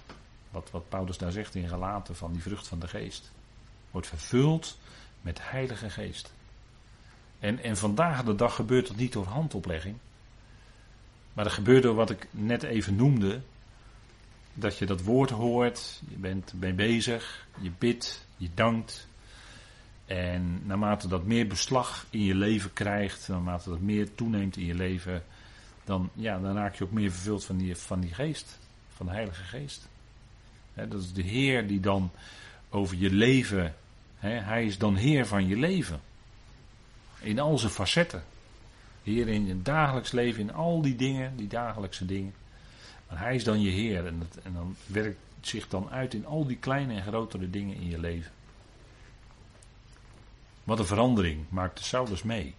[0.50, 3.30] Wat, wat Paulus daar zegt in gelaten van die vrucht van de geest.
[3.90, 4.78] Wordt vervuld
[5.20, 6.32] met Heilige Geest.
[7.38, 9.96] En, en vandaag de dag gebeurt dat niet door handoplegging.
[11.32, 13.40] Maar dat gebeurt door wat ik net even noemde.
[14.54, 19.08] Dat je dat woord hoort, je bent mee bezig, je bidt, je dankt.
[20.06, 24.74] En naarmate dat meer beslag in je leven krijgt, naarmate dat meer toeneemt in je
[24.74, 25.24] leven,
[25.84, 28.58] dan, ja, dan raak je ook meer vervuld van die, van die geest,
[28.94, 29.88] van de Heilige Geest.
[30.74, 32.10] dat is de Heer die dan
[32.70, 33.74] over je leven
[34.20, 36.00] hij is dan Heer van je leven.
[37.20, 38.22] In al zijn facetten.
[39.02, 42.34] Heer in je dagelijks leven, in al die dingen, die dagelijkse dingen.
[43.10, 46.46] Maar hij is dan je Heer en, en dan werkt zich dan uit in al
[46.46, 48.32] die kleine en grotere dingen in je leven.
[50.64, 52.54] Wat een verandering maakte Saulus mee.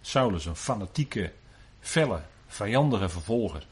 [0.00, 1.32] Saulus, een fanatieke,
[1.80, 3.66] felle, vijandige vervolger,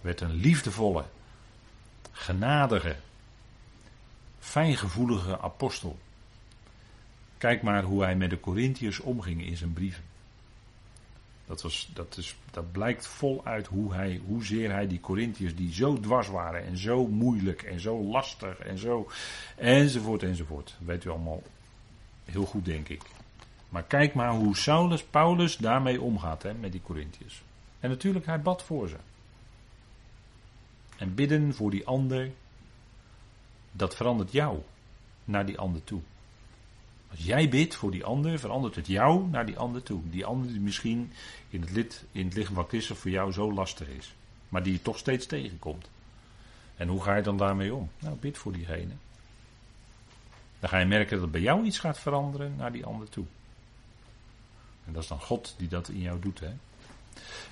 [0.00, 1.04] werd een liefdevolle,
[2.12, 2.96] genadige,
[4.38, 5.98] fijngevoelige apostel.
[7.38, 10.04] Kijk maar hoe hij met de Corinthiërs omging in zijn brieven.
[11.46, 16.00] Dat, was, dat, is, dat blijkt voluit hoe hij, hoezeer hij die Corinthiërs die zo
[16.00, 19.10] dwars waren en zo moeilijk en zo lastig en zo
[19.56, 20.76] enzovoort enzovoort.
[20.78, 21.42] weet u allemaal
[22.24, 23.02] heel goed denk ik.
[23.68, 27.42] Maar kijk maar hoe Saulus, Paulus daarmee omgaat hè, met die Corinthiërs.
[27.80, 28.96] En natuurlijk hij bad voor ze.
[30.96, 32.30] En bidden voor die ander,
[33.72, 34.58] dat verandert jou
[35.24, 36.00] naar die ander toe.
[37.12, 40.00] Als jij bidt voor die ander, verandert het jou naar die ander toe.
[40.04, 41.12] Die ander die misschien
[41.48, 44.14] in het, lid, in het lichaam van Christus voor jou zo lastig is.
[44.48, 45.90] Maar die je toch steeds tegenkomt.
[46.76, 47.90] En hoe ga je dan daarmee om?
[47.98, 48.92] Nou, bid voor diegene.
[50.60, 53.24] Dan ga je merken dat bij jou iets gaat veranderen naar die ander toe.
[54.86, 56.40] En dat is dan God die dat in jou doet.
[56.40, 56.52] Hè?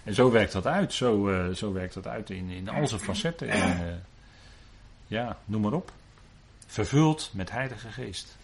[0.05, 0.93] En zo werkt dat uit.
[0.93, 3.49] Zo, uh, zo werkt dat uit in, in al zijn facetten.
[3.49, 3.95] En, uh,
[5.07, 5.93] ja, noem maar op.
[6.67, 8.39] Vervuld met Heilige Geest.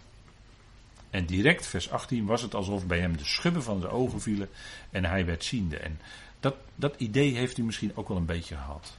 [1.16, 4.48] En direct, vers 18, was het alsof bij hem de schubben van zijn ogen vielen
[4.90, 5.76] en hij werd ziende.
[5.76, 6.00] En
[6.40, 8.96] dat, dat idee heeft u misschien ook wel een beetje gehad.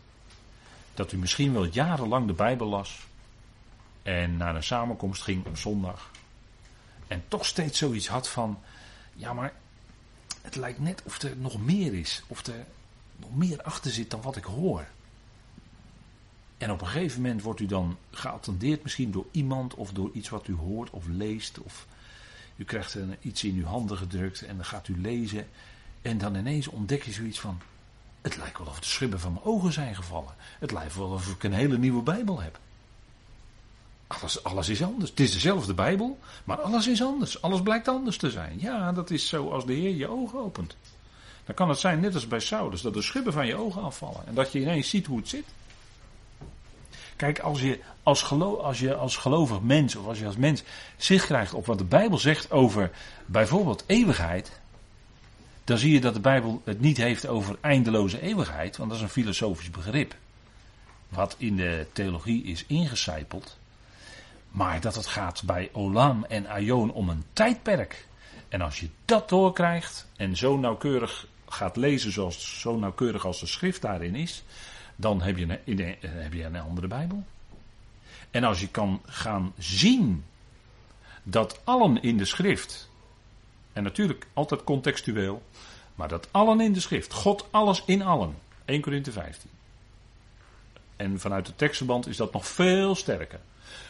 [0.93, 3.07] Dat u misschien wel jarenlang de Bijbel las
[4.03, 6.11] en naar een samenkomst ging op zondag.
[7.07, 8.59] En toch steeds zoiets had van,
[9.13, 9.53] ja maar
[10.41, 12.23] het lijkt net of er nog meer is.
[12.27, 12.65] Of er
[13.15, 14.87] nog meer achter zit dan wat ik hoor.
[16.57, 20.29] En op een gegeven moment wordt u dan geattendeerd misschien door iemand of door iets
[20.29, 21.87] wat u hoort of leest of
[22.57, 25.47] u krijgt een, iets in uw handen gedrukt en dan gaat u lezen.
[26.01, 27.61] En dan ineens ontdek je zoiets van,
[28.21, 30.35] het lijkt wel of de schubben van mijn ogen zijn gevallen.
[30.59, 32.59] Het lijkt wel of ik een hele nieuwe Bijbel heb.
[34.07, 35.09] Alles, alles is anders.
[35.09, 37.41] Het is dezelfde Bijbel, maar alles is anders.
[37.41, 38.59] Alles blijkt anders te zijn.
[38.59, 40.75] Ja, dat is zo als de Heer je ogen opent.
[41.45, 44.27] Dan kan het zijn, net als bij Saulus, dat de schubben van je ogen afvallen.
[44.27, 45.45] En dat je ineens ziet hoe het zit.
[47.17, 50.63] Kijk, als je als, geloof, als je als gelovig mens of als je als mens
[50.97, 52.91] zicht krijgt op wat de Bijbel zegt over
[53.25, 54.59] bijvoorbeeld eeuwigheid.
[55.63, 59.03] Dan zie je dat de Bijbel het niet heeft over eindeloze eeuwigheid, want dat is
[59.03, 60.15] een filosofisch begrip.
[61.09, 63.57] Wat in de theologie is ingecijpeld.
[64.51, 68.07] Maar dat het gaat bij Olam en Aion om een tijdperk.
[68.49, 73.45] En als je dat doorkrijgt en zo nauwkeurig gaat lezen zoals, zo nauwkeurig als de
[73.45, 74.43] schrift daarin is,
[74.99, 77.23] dan heb je een, een, heb je andere Bijbel.
[78.31, 80.23] En als je kan gaan zien
[81.23, 82.89] dat allen in de schrift,
[83.73, 85.43] en natuurlijk altijd contextueel,
[85.95, 89.49] maar dat allen in de schrift, God alles in allen, 1 Korinthe 15.
[90.95, 93.39] En vanuit de tekstverband is dat nog veel sterker.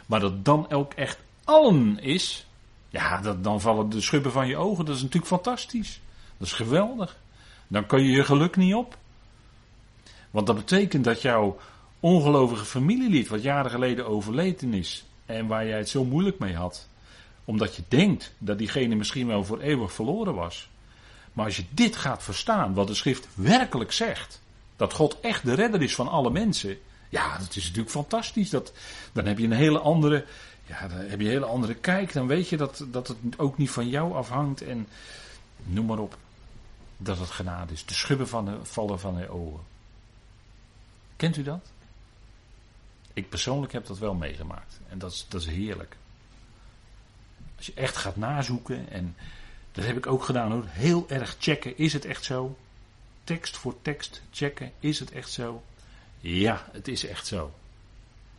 [0.06, 2.48] Maar dat dan ook echt allen is,
[2.89, 4.86] ja, dat, dan vallen de schubben van je ogen.
[4.86, 6.00] Dat is natuurlijk fantastisch.
[6.38, 7.20] Dat is geweldig.
[7.67, 8.98] Dan kan je je geluk niet op.
[10.38, 11.58] Want dat betekent dat jouw
[12.00, 16.88] ongelovige familielid, wat jaren geleden overleden is, en waar jij het zo moeilijk mee had,
[17.45, 20.69] omdat je denkt dat diegene misschien wel voor eeuwig verloren was.
[21.34, 24.41] Maar als je dit gaat verstaan, wat de schrift werkelijk zegt,
[24.76, 26.78] dat God echt de redder is van alle mensen,
[27.10, 28.50] ja, dat is natuurlijk fantastisch.
[28.50, 28.73] Dat,
[29.13, 30.26] dan heb je een hele andere,
[30.65, 32.13] ja, dan heb je een hele andere kijk.
[32.13, 34.88] Dan weet je dat, dat het ook niet van jou afhangt en
[35.63, 36.17] noem maar op.
[36.97, 37.86] Dat het genade is.
[37.86, 39.76] De schubben van de, vallen van de ogen.
[41.17, 41.71] Kent u dat?
[43.13, 44.80] Ik persoonlijk heb dat wel meegemaakt.
[44.89, 45.97] En dat is, dat is heerlijk.
[47.58, 49.15] Als je echt gaat nazoeken, en
[49.71, 52.58] dat heb ik ook gedaan hoor, heel erg checken, is het echt zo?
[53.23, 55.63] Tekst voor tekst checken, is het echt zo?
[56.19, 57.53] Ja, het is echt zo.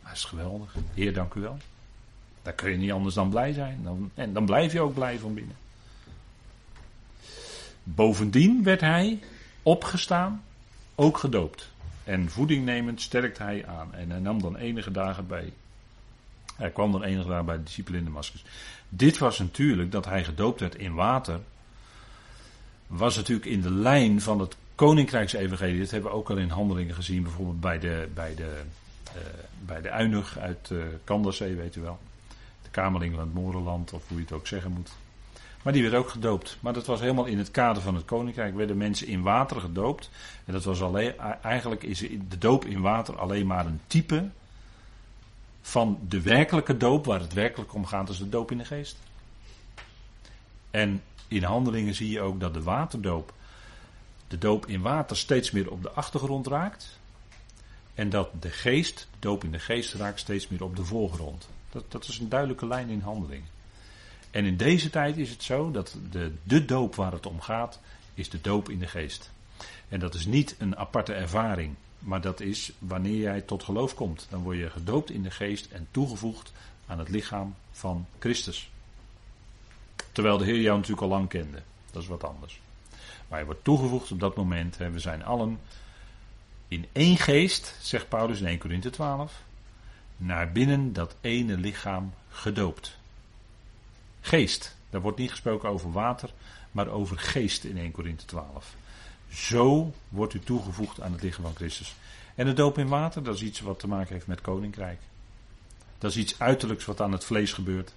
[0.03, 0.75] Dat is geweldig.
[0.93, 1.57] Heer, dank u wel.
[2.41, 3.83] Daar kun je niet anders dan blij zijn.
[3.83, 5.55] Dan, en dan blijf je ook blij van binnen.
[7.83, 9.19] Bovendien werd hij
[9.63, 10.43] opgestaan,
[10.95, 11.69] ook gedoopt.
[12.09, 13.93] En voeding nemend sterkt hij aan.
[13.93, 15.53] En hij nam dan enige dagen bij.
[16.55, 18.43] Hij kwam dan enige dagen bij de discipelen in Damascus.
[18.89, 21.39] Dit was natuurlijk dat hij gedoopt werd in water.
[22.87, 25.79] Was natuurlijk in de lijn van het koninkrijksevangelie.
[25.79, 27.23] Dat hebben we ook al in handelingen gezien.
[27.23, 28.61] Bijvoorbeeld bij de, bij de,
[29.05, 29.21] uh,
[29.65, 31.99] bij de Uinig uit uh, Kanderzee, weet u wel.
[32.63, 34.91] De kamerling van het Morenland, of hoe je het ook zeggen moet.
[35.63, 36.57] Maar die werd ook gedoopt.
[36.59, 38.55] Maar dat was helemaal in het kader van het koninkrijk.
[38.55, 40.09] Werden mensen in water gedoopt.
[40.45, 44.29] En dat was alleen, eigenlijk is de doop in water alleen maar een type
[45.61, 48.97] van de werkelijke doop, waar het werkelijk om gaat, is de doop in de geest.
[50.71, 53.33] En in handelingen zie je ook dat de waterdoop,
[54.27, 56.99] de doop in water, steeds meer op de achtergrond raakt.
[57.93, 61.49] En dat de geest, de doop in de geest, raakt steeds meer op de voorgrond.
[61.69, 63.58] Dat, dat is een duidelijke lijn in handelingen.
[64.31, 67.79] En in deze tijd is het zo dat de, de doop waar het om gaat,
[68.13, 69.31] is de doop in de geest.
[69.89, 74.27] En dat is niet een aparte ervaring, maar dat is wanneer jij tot geloof komt.
[74.29, 76.51] Dan word je gedoopt in de geest en toegevoegd
[76.85, 78.69] aan het lichaam van Christus.
[80.11, 81.61] Terwijl de Heer jou natuurlijk al lang kende.
[81.91, 82.59] Dat is wat anders.
[83.27, 84.77] Maar je wordt toegevoegd op dat moment.
[84.77, 85.59] Hè, we zijn allen
[86.67, 89.43] in één geest, zegt Paulus in 1 Corinthië 12,
[90.17, 92.98] naar binnen dat ene lichaam gedoopt.
[94.29, 94.75] Geest.
[94.89, 96.29] Daar wordt niet gesproken over water,
[96.71, 98.75] maar over geest in 1 Korinthe 12.
[99.29, 101.95] Zo wordt u toegevoegd aan het lichaam van Christus.
[102.35, 104.99] En de doop in water, dat is iets wat te maken heeft met koninkrijk.
[105.97, 107.93] Dat is iets uiterlijks wat aan het vlees gebeurt.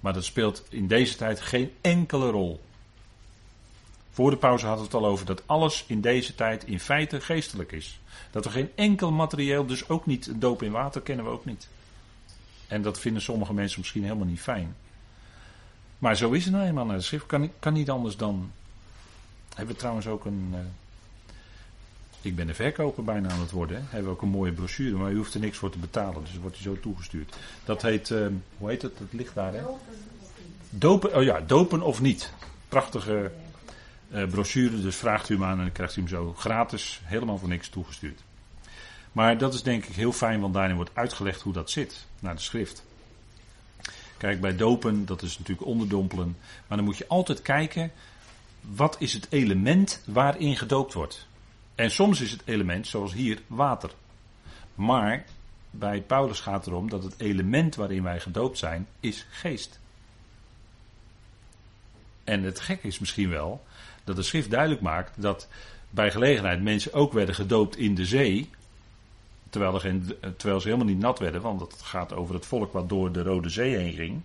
[0.00, 2.60] Maar dat speelt in deze tijd geen enkele rol.
[4.10, 7.20] Voor de pauze hadden we het al over dat alles in deze tijd in feite
[7.20, 8.00] geestelijk is.
[8.30, 11.68] Dat er geen enkel materieel, dus ook niet doop in water, kennen we ook niet.
[12.66, 14.76] En dat vinden sommige mensen misschien helemaal niet fijn.
[16.02, 17.26] Maar zo is het nou eenmaal naar de schrift.
[17.26, 18.50] Kan, kan niet anders dan.
[19.54, 20.50] Hebben we trouwens ook een.
[20.54, 20.58] Uh,
[22.20, 23.76] ik ben de verkoper bijna aan het worden.
[23.76, 23.82] Hè.
[23.82, 26.24] Hebben we ook een mooie brochure, maar u hoeft er niks voor te betalen.
[26.24, 27.36] Dus wordt u zo toegestuurd.
[27.64, 28.10] Dat heet.
[28.10, 28.26] Uh,
[28.58, 28.98] hoe heet het?
[28.98, 29.62] Het ligt daar, hè?
[30.70, 32.32] Dopen, oh ja, dopen of niet.
[32.68, 33.32] Prachtige
[34.10, 34.80] uh, brochure.
[34.80, 37.68] Dus vraagt u hem aan en dan krijgt u hem zo gratis, helemaal voor niks
[37.68, 38.20] toegestuurd.
[39.12, 42.34] Maar dat is denk ik heel fijn, want daarin wordt uitgelegd hoe dat zit naar
[42.34, 42.84] de schrift.
[44.22, 46.36] Kijk, bij dopen, dat is natuurlijk onderdompelen.
[46.66, 47.92] Maar dan moet je altijd kijken,
[48.60, 51.26] wat is het element waarin gedoopt wordt?
[51.74, 53.90] En soms is het element, zoals hier, water.
[54.74, 55.24] Maar
[55.70, 59.80] bij Paulus gaat het erom dat het element waarin wij gedoopt zijn, is geest.
[62.24, 63.64] En het gek is misschien wel
[64.04, 65.48] dat de schrift duidelijk maakt dat
[65.90, 68.50] bij gelegenheid mensen ook werden gedoopt in de zee.
[69.52, 72.88] Terwijl, er terwijl ze helemaal niet nat werden, want het gaat over het volk wat
[72.88, 74.20] door de Rode Zee heen ging.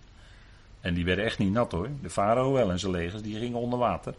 [0.80, 1.88] En die werden echt niet nat hoor.
[2.02, 4.14] De farao wel en zijn legers, die gingen onder water.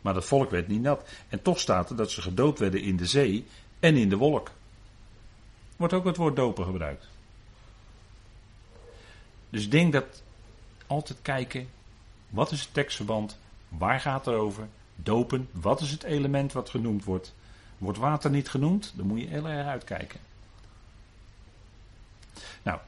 [0.00, 1.08] Maar dat volk werd niet nat.
[1.28, 3.46] En toch staat er dat ze gedoopt werden in de zee
[3.80, 4.50] en in de wolk.
[5.76, 7.08] Wordt ook het woord dopen gebruikt.
[9.50, 10.22] Dus ik denk dat
[10.86, 11.68] altijd kijken,
[12.28, 13.38] wat is het tekstverband,
[13.68, 17.34] waar gaat het over, dopen, wat is het element wat genoemd wordt.
[17.78, 20.27] Wordt water niet genoemd, dan moet je heel erg uitkijken.
[22.62, 22.78] Nou,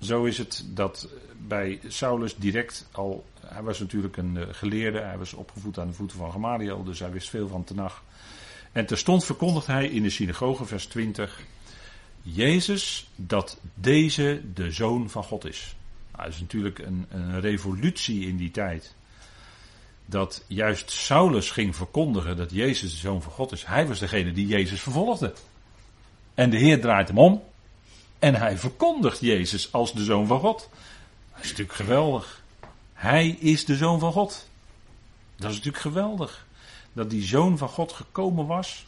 [0.00, 1.08] zo is het dat
[1.46, 3.24] bij Saulus direct al.
[3.46, 6.98] Hij was natuurlijk een eh, geleerde, hij was opgevoed aan de voeten van Gamaliel, dus
[6.98, 8.02] hij wist veel van Tenach.
[8.72, 11.40] En terstond verkondigt hij in de synagoge, vers 20,
[12.22, 15.76] Jezus dat deze de zoon van God is.
[16.12, 18.94] Nou, dat is natuurlijk een, een revolutie in die tijd.
[20.06, 23.64] Dat juist Saulus ging verkondigen dat Jezus de zoon van God is.
[23.66, 25.34] Hij was degene die Jezus vervolgde.
[26.34, 27.42] En de Heer draait hem om
[28.18, 30.68] en hij verkondigt Jezus als de zoon van God.
[31.32, 32.42] Dat is natuurlijk geweldig.
[32.92, 34.48] Hij is de zoon van God.
[35.36, 36.46] Dat is natuurlijk geweldig.
[36.92, 38.86] Dat die zoon van God gekomen was,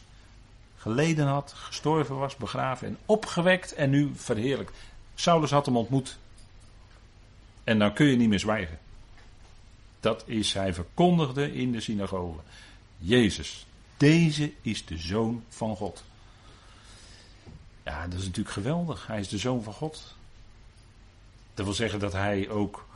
[0.77, 4.77] geleden had, gestorven was, begraven en opgewekt en nu verheerlijkt.
[5.15, 6.17] Saulus had hem ontmoet.
[7.63, 8.79] En dan kun je niet meer zwijgen.
[9.99, 12.39] Dat is, hij verkondigde in de synagoge.
[12.97, 13.65] Jezus,
[13.97, 16.03] deze is de zoon van God.
[17.83, 19.07] Ja, dat is natuurlijk geweldig.
[19.07, 20.15] Hij is de zoon van God.
[21.53, 22.87] Dat wil zeggen dat hij ook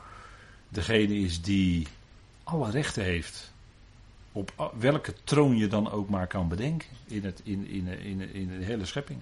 [0.68, 1.86] degene is die
[2.44, 3.52] alle rechten heeft.
[4.32, 8.58] Op welke troon je dan ook maar kan bedenken in, het, in, in, in, in
[8.58, 9.20] de hele schepping.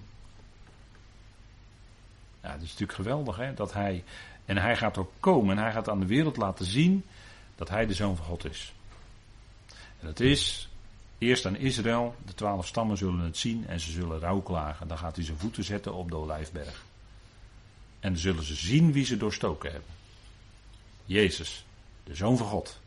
[2.41, 4.03] Ja, dat is natuurlijk geweldig hè, dat hij.
[4.45, 7.05] En hij gaat ook komen en hij gaat aan de wereld laten zien
[7.55, 8.73] dat hij de zoon van God is.
[9.99, 10.69] En dat is
[11.17, 14.87] Eerst aan Israël, de twaalf stammen zullen het zien en ze zullen rouwklagen.
[14.87, 16.83] Dan gaat hij zijn voeten zetten op de Olijfberg.
[17.99, 19.89] En dan zullen ze zien wie ze doorstoken hebben.
[21.05, 21.65] Jezus,
[22.03, 22.79] de Zoon van God.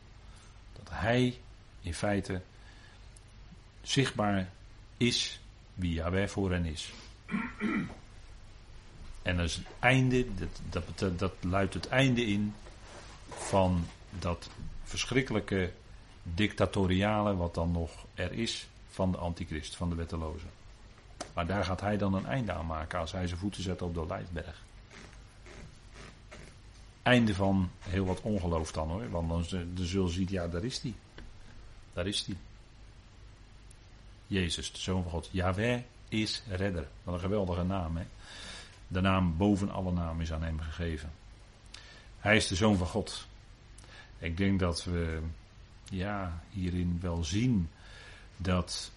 [0.72, 1.38] Dat Hij
[1.80, 2.40] in feite
[3.82, 4.50] zichtbaar
[4.96, 5.40] is
[5.74, 6.92] wie Yahweh voor hen is.
[9.22, 10.26] En is het einde,
[10.68, 12.54] dat, dat luidt het einde in
[13.28, 13.86] van
[14.18, 14.48] dat
[14.84, 15.72] verschrikkelijke
[16.34, 20.46] dictatoriale wat dan nog er is van de antichrist, van de wetteloze.
[21.34, 23.94] Maar daar gaat hij dan een einde aan maken als hij zijn voeten zet op
[23.94, 24.62] de Olijfberg.
[27.02, 30.80] Einde van heel wat ongeloof dan hoor, want dan de zul ziet, ja daar is
[30.82, 30.94] hij.
[31.92, 32.36] Daar is hij.
[34.26, 35.28] Jezus, de Zoon van God.
[35.32, 36.88] Yahweh is redder.
[37.02, 38.04] Wat een geweldige naam hè.
[38.88, 41.12] De naam boven alle namen is aan hem gegeven.
[42.18, 43.26] Hij is de Zoon van God.
[44.18, 45.20] Ik denk dat we
[45.90, 47.68] ja, hierin wel zien
[48.36, 48.90] dat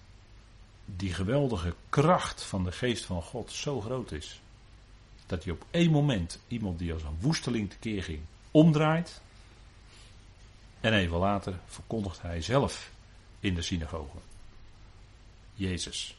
[0.84, 4.40] die geweldige kracht van de geest van God zo groot is.
[5.26, 8.20] Dat hij op één moment iemand die als een woesteling tekeer ging,
[8.50, 9.20] omdraait.
[10.80, 12.90] En even later verkondigt hij zelf
[13.40, 14.16] in de synagoge.
[15.54, 16.16] Jezus.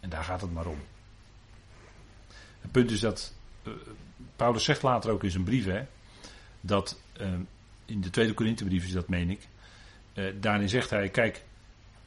[0.00, 0.78] En daar gaat het maar om.
[2.60, 3.74] Het punt is dat, uh,
[4.36, 5.82] Paulus zegt later ook in zijn brief, hè,
[6.60, 7.32] dat uh,
[7.84, 9.48] in de tweede Korinthebrief is dat, meen ik,
[10.14, 11.42] uh, daarin zegt hij, kijk,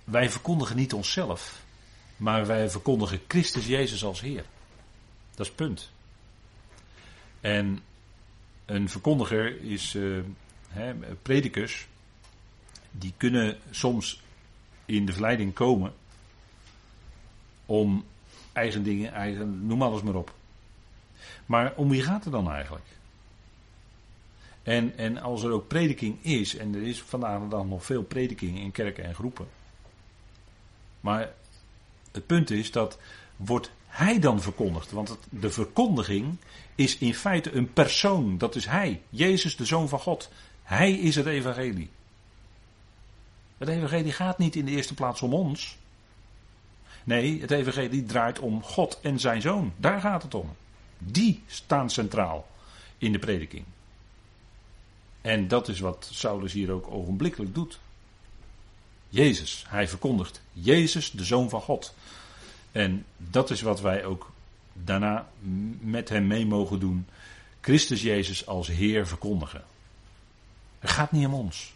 [0.04, 1.64] wij verkondigen niet onszelf,
[2.18, 4.44] maar wij verkondigen Christus Jezus als Heer.
[5.36, 5.92] Dat is punt.
[7.42, 7.80] En
[8.66, 10.24] een verkondiger is, uh,
[10.70, 11.88] hè, predikers,
[12.92, 14.22] die kunnen soms
[14.86, 15.94] in de verleiding komen
[17.66, 18.06] om
[18.54, 20.34] eigen dingen, eigen, noem alles maar op.
[21.46, 22.86] Maar om wie gaat het dan eigenlijk?
[24.68, 28.60] En, en als er ook prediking is, en er is vandaag dag nog veel prediking
[28.60, 29.48] in kerken en groepen.
[31.00, 31.34] Maar
[32.12, 32.98] het punt is dat
[33.36, 34.92] wordt hij dan verkondigd?
[34.92, 36.38] Want de verkondiging
[36.76, 38.38] is in feite een persoon.
[38.38, 39.02] Dat is hij.
[39.10, 40.30] Jezus, de Zoon van God.
[40.64, 41.90] Hij is het evangelie.
[43.58, 45.78] Het evangelie gaat niet in de eerste plaats om ons.
[47.04, 49.74] Nee, het evangelie draait om God en zijn Zoon.
[49.78, 50.56] Daar gaat het om.
[50.98, 52.48] Die staan centraal
[52.98, 53.66] in de prediking.
[55.28, 57.80] En dat is wat Saulus hier ook ogenblikkelijk doet.
[59.10, 61.94] Jezus, hij verkondigt Jezus, de Zoon van God.
[62.72, 64.32] En dat is wat wij ook
[64.74, 65.28] daarna
[65.80, 67.08] met hem mee mogen doen.
[67.62, 69.64] Christus Jezus als Heer verkondigen.
[70.80, 71.74] Het gaat niet om ons.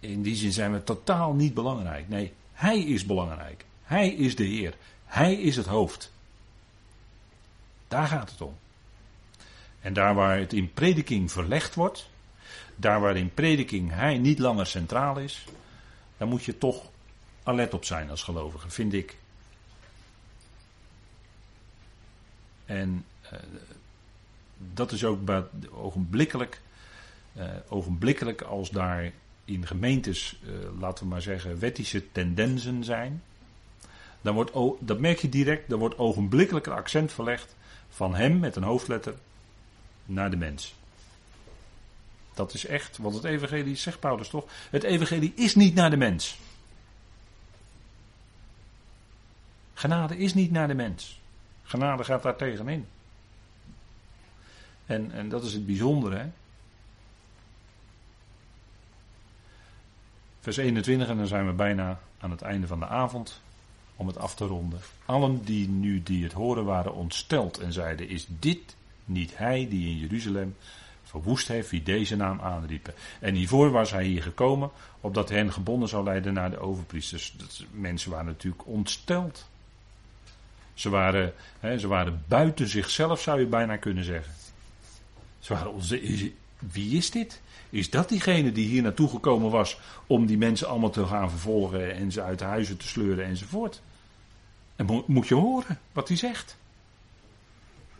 [0.00, 2.08] In die zin zijn we totaal niet belangrijk.
[2.08, 3.64] Nee, Hij is belangrijk.
[3.82, 4.74] Hij is de Heer.
[5.04, 6.12] Hij is het hoofd.
[7.88, 8.56] Daar gaat het om.
[9.84, 12.10] En daar waar het in prediking verlegd wordt,
[12.76, 15.44] daar waar in prediking hij niet langer centraal is,
[16.16, 16.90] daar moet je toch
[17.42, 19.16] alert op zijn als gelovige, vind ik.
[22.64, 23.38] En uh,
[24.74, 25.30] dat is ook
[25.70, 26.60] ogenblikkelijk,
[27.36, 29.12] uh, ogenblikkelijk als daar
[29.44, 33.22] in gemeentes, uh, laten we maar zeggen, wettische tendensen zijn.
[34.20, 37.56] Dan wordt, dat merk je direct, dan wordt ogenblikkelijk een accent verlegd
[37.88, 39.14] van hem met een hoofdletter
[40.04, 40.74] naar de mens.
[42.34, 45.96] Dat is echt, want het evangelie zegt Paulus toch, het evangelie is niet naar de
[45.96, 46.38] mens.
[49.74, 51.20] Genade is niet naar de mens.
[51.62, 52.86] Genade gaat daar tegenin.
[54.86, 56.16] En, en dat is het bijzondere.
[56.16, 56.30] Hè?
[60.40, 63.40] Vers 21, en dan zijn we bijna aan het einde van de avond.
[63.96, 64.80] Om het af te ronden.
[65.04, 69.88] Allen die nu die het horen waren ontsteld en zeiden: Is dit niet hij die
[69.88, 70.56] in Jeruzalem
[71.02, 72.94] verwoest heeft wie deze naam aanriepen?
[73.20, 77.34] En hiervoor was hij hier gekomen, opdat hij hen gebonden zou leiden naar de overpriesters.
[77.36, 79.48] Dat, mensen waren natuurlijk ontsteld.
[80.74, 81.32] Ze waren,
[81.78, 84.32] ze waren buiten zichzelf, zou je bijna kunnen zeggen.
[85.38, 87.40] Ze waren onze, wie is dit?
[87.70, 91.94] Is dat diegene die hier naartoe gekomen was om die mensen allemaal te gaan vervolgen
[91.94, 93.80] en ze uit de huizen te sleuren enzovoort?
[94.76, 96.56] En moet je horen wat hij zegt.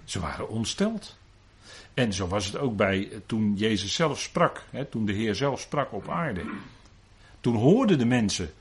[0.04, 1.16] Ze waren ontsteld.
[1.94, 5.34] En zo was het ook bij eh, toen Jezus zelf sprak, hè, toen de Heer
[5.34, 6.44] zelf sprak op aarde.
[7.40, 8.52] Toen hoorden de mensen,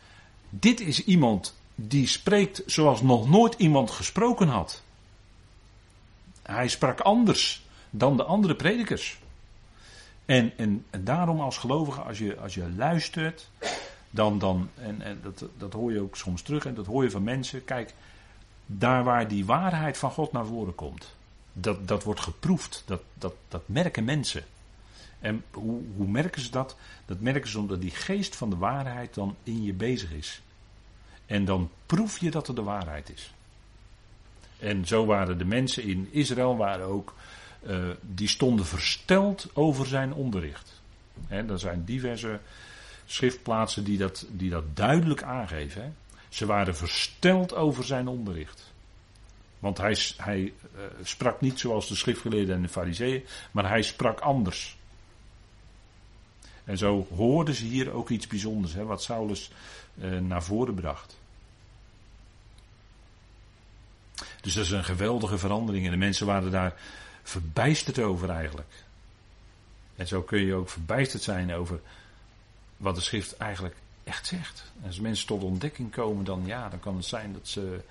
[0.50, 4.84] dit is iemand die spreekt zoals nog nooit iemand gesproken had.
[6.42, 9.20] Hij sprak anders dan de andere predikers.
[10.26, 13.50] En, en, en daarom als gelovige, als je, als je luistert,
[14.10, 17.12] dan, dan en, en dat, dat hoor je ook soms terug en dat hoor je
[17.12, 17.66] van mensen.
[17.66, 17.94] Kijk,
[18.66, 21.16] daar waar die waarheid van God naar voren komt,
[21.54, 24.44] dat, dat wordt geproefd, dat, dat, dat merken mensen.
[25.20, 26.76] En hoe, hoe merken ze dat?
[27.06, 30.42] Dat merken ze omdat die geest van de waarheid dan in je bezig is.
[31.26, 33.34] En dan proef je dat er de waarheid is.
[34.60, 37.14] En zo waren de mensen in Israël waren ook,
[37.68, 40.82] uh, die stonden versteld over zijn onderricht.
[41.28, 42.40] He, er zijn diverse
[43.06, 45.96] schriftplaatsen die dat, die dat duidelijk aangeven.
[46.30, 48.73] Ze waren versteld over zijn onderricht.
[49.64, 54.20] Want hij, hij uh, sprak niet zoals de schriftgeleerden en de fariseeën, maar hij sprak
[54.20, 54.78] anders.
[56.64, 59.52] En zo hoorden ze hier ook iets bijzonders, hè, wat Saulus
[59.96, 61.18] uh, naar voren bracht.
[64.42, 66.74] Dus dat is een geweldige verandering en de mensen waren daar
[67.24, 68.74] verbijsterd over eigenlijk.
[69.96, 71.80] En zo kun je ook verbijsterd zijn over
[72.78, 74.72] wat de schrift eigenlijk echt zegt.
[74.82, 77.82] En als mensen tot ontdekking komen, dan ja, dan kan het zijn dat ze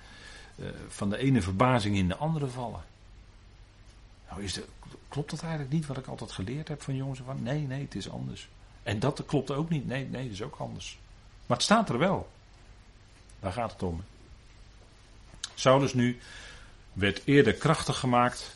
[0.55, 2.83] uh, van de ene verbazing in de andere vallen.
[4.29, 4.59] Nou, is
[5.07, 7.19] klopt dat eigenlijk niet wat ik altijd geleerd heb van jongens?
[7.25, 8.49] Van, nee, nee, het is anders.
[8.83, 9.87] En dat klopt ook niet.
[9.87, 10.99] Nee, nee, het is ook anders.
[11.45, 12.29] Maar het staat er wel.
[13.39, 14.03] Daar gaat het om.
[15.55, 16.19] Saulus nu
[16.93, 18.55] werd eerder krachtig gemaakt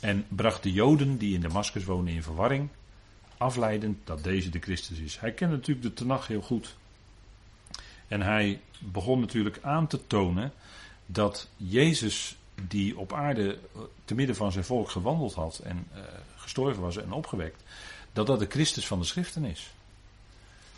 [0.00, 2.68] en bracht de Joden die in Damascus wonen in verwarring,
[3.36, 5.18] afleidend dat deze de Christus is.
[5.20, 6.76] Hij kende natuurlijk de Tenach heel goed.
[8.08, 10.52] En hij begon natuurlijk aan te tonen
[11.10, 12.36] dat Jezus,
[12.68, 16.00] die op aarde eh, te midden van zijn volk gewandeld had en uh,
[16.36, 17.62] gestorven was en opgewekt,
[18.12, 19.70] dat dat de Christus van de Schriften is.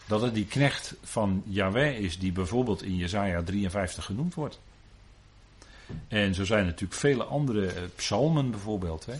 [0.07, 4.61] Dat het die knecht van Yahweh is die bijvoorbeeld in Jesaja 53 genoemd wordt.
[6.09, 9.07] En zo zijn natuurlijk vele andere uh, psalmen bijvoorbeeld.
[9.07, 9.15] Hè.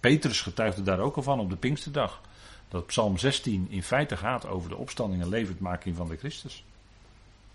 [0.00, 2.20] Petrus getuigde daar ook al van op de Pinksterdag.
[2.68, 6.64] Dat psalm 16 in feite gaat over de opstanding en levendmaking van de Christus.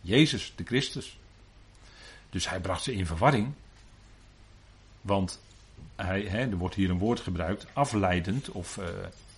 [0.01, 1.17] Jezus, de Christus.
[2.32, 3.52] Dus hij bracht ze in verwarring.
[5.02, 5.40] Want
[5.96, 8.80] hij, hè, er wordt hier een woord gebruikt, afleidend of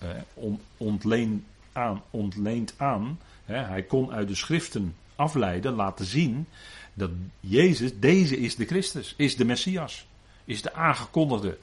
[0.02, 2.02] uh, ontleend aan.
[2.10, 6.46] Ontleend aan hè, hij kon uit de schriften afleiden, laten zien
[6.94, 10.06] dat Jezus, deze is de Christus, is de Messias,
[10.44, 11.58] is de aangekondigde,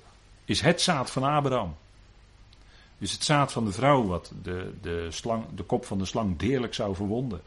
[0.45, 1.75] is het zaad van Abraham.
[2.97, 6.37] Is het zaad van de vrouw wat de, de, slang, de kop van de slang
[6.37, 7.41] deerlijk zou verwonden.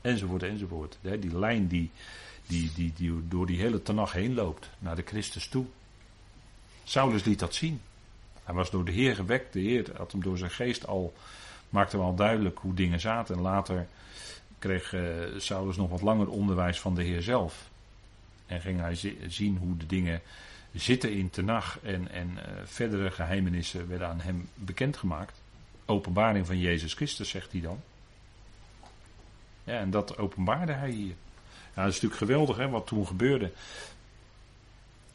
[0.00, 0.98] Enzovoort, enzovoort.
[1.00, 1.90] Die lijn die,
[2.50, 5.66] die, die, die door die hele Tanach heen loopt, naar de Christus toe.
[6.84, 7.80] Saulus liet dat zien.
[8.44, 9.52] Hij was door de Heer gewekt.
[9.52, 11.14] De Heer had hem door zijn geest al,
[11.68, 13.34] maakte hem al duidelijk hoe dingen zaten.
[13.34, 13.86] En later
[14.58, 15.02] kreeg uh,
[15.36, 17.68] Saulus nog wat langer onderwijs van de Heer zelf.
[18.46, 20.20] En ging hij zien hoe de dingen
[20.72, 21.78] zitten in Tenach.
[21.82, 25.40] En, en uh, verdere geheimenissen werden aan hem bekendgemaakt.
[25.86, 27.80] Openbaring van Jezus Christus, zegt hij dan.
[29.64, 31.14] Ja, en dat openbaarde hij hier.
[31.74, 33.52] Ja, dat is natuurlijk geweldig hè, wat toen gebeurde.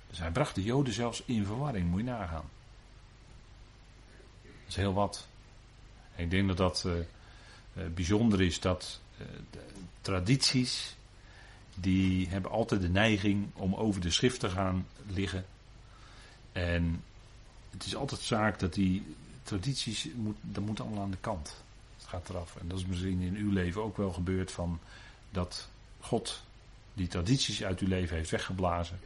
[0.09, 2.49] Dus hij bracht de Joden zelfs in verwarring, moet je nagaan.
[4.41, 5.27] Dat is heel wat.
[6.15, 6.93] ik denk dat dat uh,
[7.93, 8.99] bijzonder is dat
[9.51, 9.59] de
[10.01, 10.95] tradities,
[11.75, 15.45] die hebben altijd de neiging om over de schrift te gaan liggen.
[16.51, 17.03] En
[17.69, 21.63] het is altijd zaak dat die tradities, moet, dat moet allemaal aan de kant.
[21.97, 22.55] Het gaat eraf.
[22.55, 24.79] En dat is misschien in uw leven ook wel gebeurd van
[25.29, 25.69] dat
[26.05, 26.43] God
[26.93, 28.99] die tradities uit uw leven heeft weggeblazen.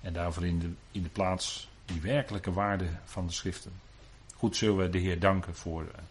[0.00, 3.72] En daarvoor in de, in de plaats die werkelijke waarde van de schriften.
[4.34, 6.02] Goed zullen we de Heer danken voor eh,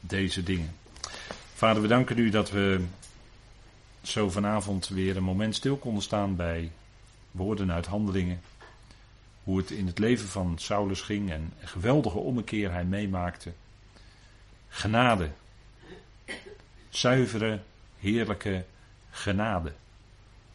[0.00, 0.74] deze dingen.
[1.54, 2.84] Vader, we danken u dat we
[4.02, 6.72] zo vanavond weer een moment stil konden staan bij
[7.30, 8.40] woorden uit handelingen.
[9.44, 13.52] Hoe het in het leven van Saulus ging en een geweldige ommekeer hij meemaakte.
[14.68, 15.30] Genade.
[16.96, 17.62] Zuivere,
[17.98, 18.64] heerlijke
[19.10, 19.72] genade.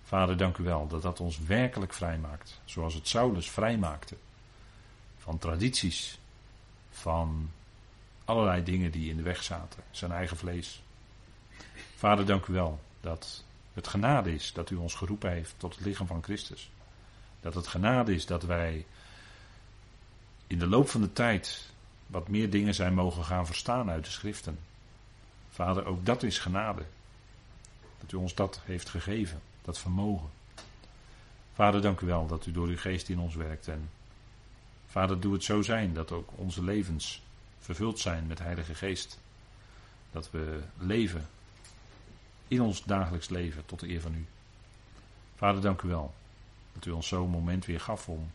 [0.04, 2.62] Vader, dank u wel dat dat ons werkelijk vrijmaakt.
[2.66, 4.16] Zoals het Saulus vrijmaakte.
[5.18, 6.20] Van tradities.
[6.92, 7.52] Van
[8.26, 9.84] allerlei dingen die in de weg zaten.
[9.92, 10.84] Zijn eigen vlees.
[11.96, 15.86] Vader, dank u wel dat het genade is dat u ons geroepen heeft tot het
[15.86, 16.72] lichaam van Christus.
[17.40, 18.86] Dat het genade is dat wij
[20.48, 21.70] in de loop van de tijd
[22.08, 24.60] wat meer dingen zijn mogen gaan verstaan uit de schriften.
[25.52, 26.84] Vader, ook dat is genade.
[28.00, 30.30] Dat u ons dat heeft gegeven, dat vermogen.
[31.54, 33.68] Vader, dank u wel dat u door uw geest in ons werkt.
[33.68, 33.90] En
[34.88, 37.24] Vader, doe het zo zijn dat ook onze levens
[37.60, 39.20] vervuld zijn met Heilige Geest.
[40.12, 41.28] Dat we leven
[42.48, 44.26] in ons dagelijks leven tot de eer van u.
[45.36, 46.14] Vader, dank u wel
[46.74, 48.32] dat u ons zo'n moment weer gaf om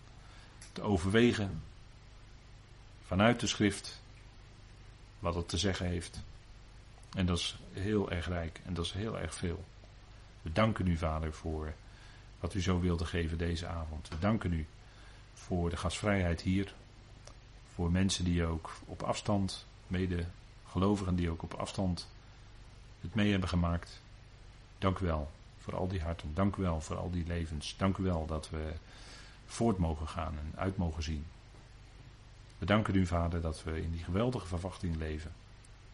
[0.73, 1.63] te overwegen
[3.07, 4.01] vanuit de schrift
[5.19, 6.21] wat het te zeggen heeft.
[7.17, 9.65] En dat is heel erg rijk en dat is heel erg veel.
[10.43, 11.73] We danken u, Vader, voor
[12.41, 14.09] wat u zo wilde geven deze avond.
[14.09, 14.67] We danken u
[15.35, 16.75] voor de gastvrijheid hier.
[17.75, 20.27] Voor mensen die ook op afstand, mede
[20.67, 22.09] gelovigen die ook op afstand
[23.01, 24.01] het mee hebben gemaakt.
[24.79, 26.35] Dank u wel voor al die harten.
[26.35, 27.75] Dank u wel voor al die levens.
[27.77, 28.73] Dank u wel dat we
[29.47, 31.27] voort mogen gaan en uit mogen zien.
[32.59, 35.33] We danken u, Vader, dat we in die geweldige verwachting leven.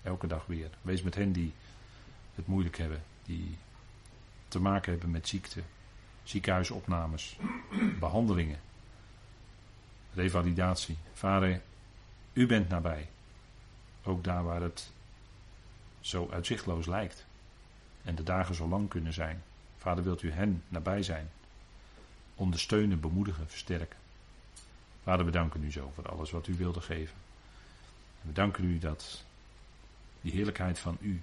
[0.02, 0.70] Elke dag weer.
[0.82, 1.52] Wees met hen die
[2.34, 3.56] het moeilijk hebben, die
[4.48, 5.62] te maken hebben met ziekte,
[6.22, 7.38] ziekenhuisopnames,
[7.98, 8.60] behandelingen,
[10.14, 10.96] revalidatie.
[11.12, 11.60] Vader,
[12.32, 13.08] u bent nabij.
[14.04, 14.90] Ook daar waar het
[16.00, 17.26] zo uitzichtloos lijkt
[18.04, 19.42] en de dagen zo lang kunnen zijn.
[19.76, 21.30] Vader, wilt u hen nabij zijn,
[22.34, 23.98] ondersteunen, bemoedigen, versterken.
[25.02, 27.16] Vader, we danken u zo voor alles wat u wilde geven.
[28.20, 29.24] En we danken u dat
[30.22, 31.22] die heerlijkheid van u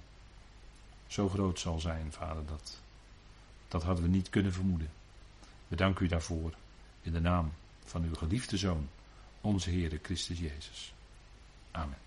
[1.06, 2.78] zo groot zal zijn, Vader, dat,
[3.68, 4.90] dat hadden we niet kunnen vermoeden.
[5.68, 6.54] We danken u daarvoor
[7.02, 7.52] in de naam
[7.84, 8.88] van uw geliefde Zoon,
[9.40, 10.94] onze Heere Christus Jezus.
[11.70, 11.98] Amen.